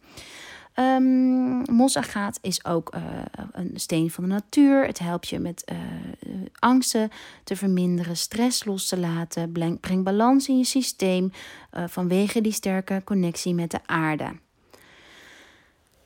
[0.74, 2.94] Um, mosagaat is ook
[3.52, 4.86] een steen van de natuur.
[4.86, 5.72] Het helpt je met
[6.58, 7.10] angsten
[7.44, 9.52] te verminderen, stress los te laten.
[9.80, 11.30] Breng balans in je systeem
[11.70, 14.32] vanwege die sterke connectie met de aarde.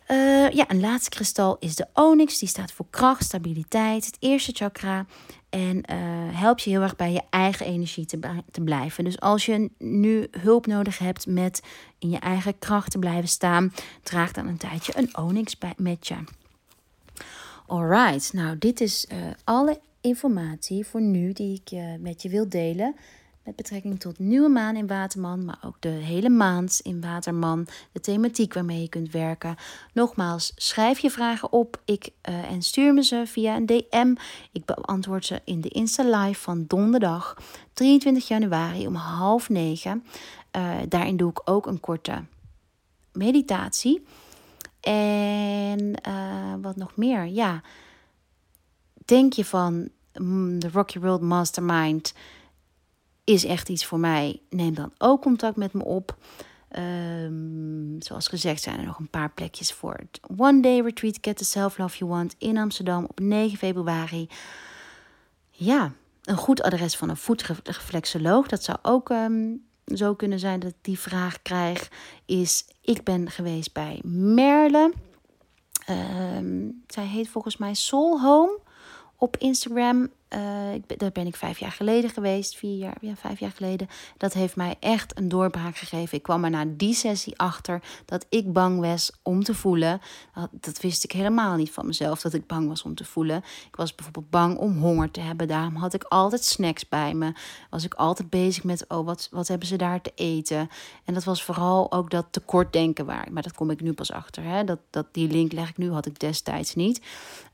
[0.08, 2.38] Uh, ja, een laatste kristal is de onyx.
[2.38, 5.06] Die staat voor kracht, stabiliteit, het eerste chakra.
[5.50, 5.96] En uh,
[6.38, 8.18] helpt je heel erg bij je eigen energie te,
[8.50, 9.04] te blijven.
[9.04, 11.62] Dus als je nu hulp nodig hebt met
[11.98, 16.06] in je eigen kracht te blijven staan, draag dan een tijdje een onyx bij, met
[16.06, 16.16] je.
[17.66, 22.96] Alright, nou dit is uh, alle informatie voor nu die ik met je wil delen
[23.44, 28.00] met betrekking tot nieuwe maan in Waterman, maar ook de hele maand in Waterman, de
[28.00, 29.56] thematiek waarmee je kunt werken.
[29.92, 34.14] Nogmaals, schrijf je vragen op ik, uh, en stuur me ze via een DM.
[34.52, 37.36] Ik beantwoord ze in de Insta Live van donderdag
[37.72, 40.04] 23 januari om half negen.
[40.56, 42.24] Uh, daarin doe ik ook een korte
[43.12, 44.04] meditatie.
[44.80, 47.26] En uh, wat nog meer?
[47.26, 47.62] Ja,
[49.04, 52.14] denk je van mm, de Rocky World Mastermind
[53.24, 56.16] is echt iets voor mij, neem dan ook contact met me op.
[56.78, 61.36] Um, zoals gezegd zijn er nog een paar plekjes voor het One Day Retreat Get
[61.36, 64.28] the Self Love You Want in Amsterdam op 9 februari.
[65.50, 68.46] Ja, een goed adres van een voetreflexoloog.
[68.46, 71.90] Dat zou ook um, zo kunnen zijn dat ik die vraag krijg.
[72.24, 74.92] Is, ik ben geweest bij Merle.
[75.90, 78.58] Um, zij heet volgens mij Soul Home
[79.16, 80.08] op Instagram.
[80.34, 83.88] Uh, ik, daar ben ik vijf jaar geleden geweest, vier jaar, ja, vijf jaar geleden.
[84.16, 86.16] Dat heeft mij echt een doorbraak gegeven.
[86.16, 90.00] Ik kwam er na die sessie achter dat ik bang was om te voelen.
[90.50, 93.36] Dat, wist ik helemaal niet van mezelf, dat ik bang was om te voelen.
[93.66, 95.48] Ik was bijvoorbeeld bang om honger te hebben.
[95.48, 97.32] Daarom had ik altijd snacks bij me.
[97.70, 100.68] Was ik altijd bezig met, oh, wat, wat hebben ze daar te eten?
[101.04, 103.28] En dat was vooral ook dat tekortdenken waar.
[103.32, 104.42] Maar dat kom ik nu pas achter.
[104.42, 104.64] Hè?
[104.64, 107.00] Dat, dat, die link leg ik nu, had ik destijds niet.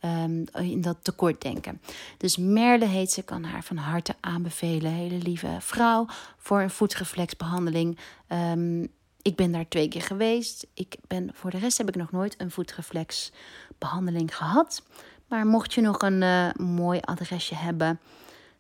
[0.05, 1.81] Um, in dat tekortdenken.
[2.17, 4.93] Dus mer Merle heet ze, kan haar van harte aanbevelen.
[4.93, 6.07] Hele lieve vrouw
[6.39, 7.99] voor een voetreflexbehandeling.
[8.29, 8.89] Um,
[9.23, 10.67] ik ben daar twee keer geweest.
[10.75, 14.83] Ik ben, voor de rest heb ik nog nooit een voetreflexbehandeling gehad.
[15.27, 18.01] Maar mocht je nog een uh, mooi adresje hebben,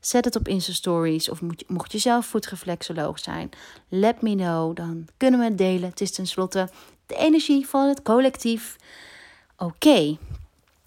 [0.00, 1.28] zet het op Insta Stories.
[1.28, 3.50] Of mocht je zelf voetreflexoloog zijn,
[3.88, 4.76] let me know.
[4.76, 5.88] Dan kunnen we het delen.
[5.88, 6.68] Het is tenslotte
[7.06, 8.76] de energie van het collectief.
[9.56, 10.16] Oké,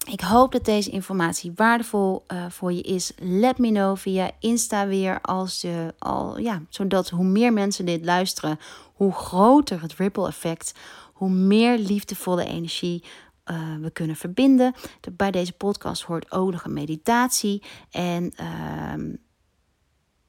[0.04, 3.12] ik hoop dat deze informatie waardevol uh, voor je is.
[3.18, 8.04] Let me know via Insta weer als je al, ja, zodat hoe meer mensen dit
[8.04, 8.58] luisteren,
[8.94, 10.74] hoe groter het ripple effect,
[11.12, 13.04] hoe meer liefdevolle energie
[13.50, 14.74] uh, we kunnen verbinden.
[15.12, 19.14] Bij deze podcast hoort ook nog een meditatie en uh,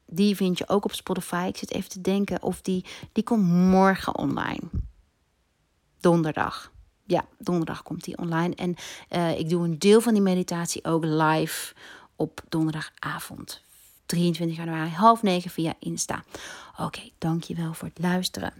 [0.06, 1.46] die vind je ook op Spotify.
[1.48, 4.62] Ik zit even te denken of die, die komt morgen online.
[6.00, 6.74] Donderdag
[7.06, 8.56] ja, donderdag komt die online.
[8.56, 8.76] En
[9.12, 11.74] uh, ik doe een deel van die meditatie ook live
[12.16, 13.62] op donderdagavond.
[14.06, 16.24] 23 januari, half negen via Insta.
[16.78, 18.54] Oké, dankjewel voor het luisteren.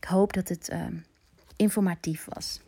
[0.00, 0.86] Ik hoop dat het uh,
[1.56, 2.60] informatief was.